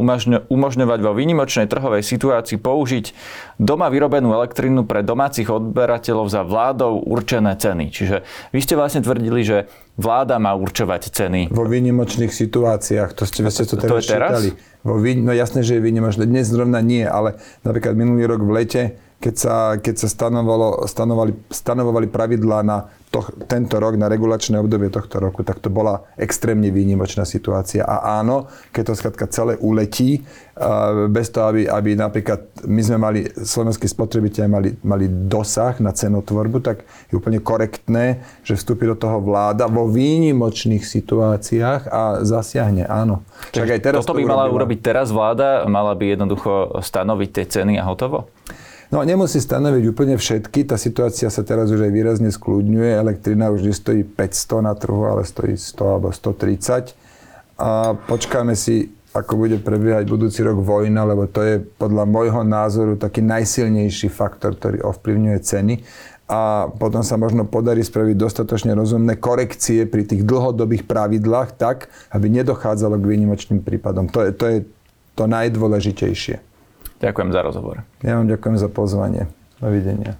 umožňovať 0.52 0.98
vo 1.00 1.12
výnimočnej 1.16 1.64
trhovej 1.64 2.04
situácii 2.04 2.60
použiť 2.60 3.16
doma 3.56 3.88
vyrobenú 3.88 4.36
elektrínu 4.36 4.84
pre 4.84 5.00
domácich 5.00 5.48
odberateľov 5.48 6.28
za 6.28 6.44
vládou 6.44 7.00
určené 7.08 7.56
ceny. 7.56 7.88
Čiže 7.88 8.16
vy 8.52 8.60
ste 8.60 8.76
vlastne 8.76 9.00
tvrdili, 9.00 9.40
že 9.40 9.58
vláda 9.96 10.36
má 10.36 10.52
určovať 10.52 11.08
ceny. 11.08 11.40
Vo 11.48 11.64
výnimočných 11.64 12.28
situáciách, 12.28 13.16
to 13.16 13.24
ste, 13.24 13.48
ste 13.48 13.64
to, 13.64 13.80
to 13.80 13.88
teraz 13.88 14.04
čítali. 14.04 14.48
Vo, 14.84 15.00
no 15.00 15.32
jasné, 15.32 15.64
že 15.64 15.80
je 15.80 15.82
výnimočné. 15.84 16.28
Dnes 16.28 16.52
zrovna 16.52 16.84
nie, 16.84 17.08
ale 17.08 17.40
napríklad 17.64 17.96
minulý 17.96 18.28
rok 18.28 18.44
v 18.44 18.50
lete 18.52 18.82
keď 19.22 19.34
sa, 19.38 19.54
keď 19.78 19.94
sa 20.02 20.08
stanovalo, 20.10 20.82
stanovali, 20.90 21.32
stanovovali 21.46 22.10
pravidlá 22.10 22.66
na 22.66 22.90
to, 23.12 23.22
tento 23.44 23.76
rok, 23.76 23.94
na 24.00 24.08
regulačné 24.08 24.56
obdobie 24.56 24.88
tohto 24.88 25.20
roku, 25.20 25.44
tak 25.44 25.60
to 25.60 25.68
bola 25.68 26.08
extrémne 26.16 26.72
výnimočná 26.72 27.28
situácia. 27.28 27.84
A 27.84 28.18
áno, 28.18 28.48
keď 28.72 28.82
to 28.88 28.92
skladka 28.96 29.28
celé 29.28 29.60
uletí, 29.60 30.24
bez 31.12 31.28
toho, 31.28 31.52
aby, 31.52 31.68
aby 31.68 31.90
napríklad 31.92 32.64
my 32.64 32.80
sme 32.80 32.96
mali, 32.96 33.20
slovenskí 33.28 33.84
spotrebiteľi 33.84 34.48
mali, 34.48 34.70
mali 34.80 35.06
dosah 35.28 35.76
na 35.84 35.92
cenotvorbu, 35.92 36.64
tak 36.64 36.88
je 37.12 37.20
úplne 37.20 37.44
korektné, 37.44 38.24
že 38.48 38.56
vstúpi 38.56 38.88
do 38.88 38.96
toho 38.96 39.20
vláda 39.20 39.68
vo 39.68 39.84
výnimočných 39.92 40.80
situáciách 40.80 41.92
a 41.92 42.24
zasiahne, 42.24 42.88
áno. 42.88 43.28
Čak 43.52 43.76
aj 43.76 43.80
teraz 43.84 44.00
Toto 44.08 44.16
by 44.16 44.24
mala 44.24 44.48
urobiť 44.48 44.80
teraz 44.80 45.12
vláda, 45.12 45.68
mala 45.68 45.92
by 45.92 46.16
jednoducho 46.16 46.80
stanoviť 46.80 47.28
tie 47.28 47.44
ceny 47.44 47.76
a 47.76 47.84
hotovo? 47.84 48.31
No 48.92 49.00
nemusí 49.00 49.40
stanoviť 49.40 49.88
úplne 49.88 50.20
všetky, 50.20 50.68
tá 50.68 50.76
situácia 50.76 51.32
sa 51.32 51.40
teraz 51.40 51.72
už 51.72 51.80
aj 51.80 51.92
výrazne 51.96 52.28
skľudňuje, 52.28 52.92
elektrina 52.92 53.48
už 53.48 53.64
nestojí 53.64 54.04
500 54.04 54.68
na 54.68 54.76
trhu, 54.76 55.08
ale 55.08 55.24
stojí 55.24 55.56
100 55.56 55.80
alebo 55.80 56.12
130 56.12 56.92
a 57.56 57.96
počkáme 57.96 58.52
si, 58.52 58.92
ako 59.16 59.48
bude 59.48 59.56
prebiehať 59.64 60.12
budúci 60.12 60.44
rok 60.44 60.60
vojna, 60.60 61.08
lebo 61.08 61.24
to 61.24 61.40
je 61.40 61.64
podľa 61.80 62.04
môjho 62.04 62.44
názoru 62.44 63.00
taký 63.00 63.24
najsilnejší 63.24 64.12
faktor, 64.12 64.60
ktorý 64.60 64.84
ovplyvňuje 64.84 65.38
ceny 65.40 65.74
a 66.28 66.68
potom 66.68 67.00
sa 67.00 67.16
možno 67.16 67.48
podarí 67.48 67.80
spraviť 67.80 68.12
dostatočne 68.12 68.76
rozumné 68.76 69.16
korekcie 69.16 69.88
pri 69.88 70.04
tých 70.04 70.20
dlhodobých 70.28 70.84
pravidlách 70.84 71.56
tak, 71.56 71.88
aby 72.12 72.28
nedochádzalo 72.28 73.00
k 73.00 73.08
výnimočným 73.08 73.64
prípadom. 73.64 74.12
To 74.12 74.20
je 74.20 74.36
to, 74.36 74.44
je 74.52 74.58
to 75.16 75.24
najdôležitejšie. 75.24 76.51
Ďakujem 77.02 77.30
za 77.34 77.40
rozhovor. 77.42 77.82
Ja 78.06 78.22
vám 78.22 78.30
ďakujem 78.30 78.56
za 78.62 78.70
pozvanie. 78.70 79.26
Dovidenia. 79.58 80.14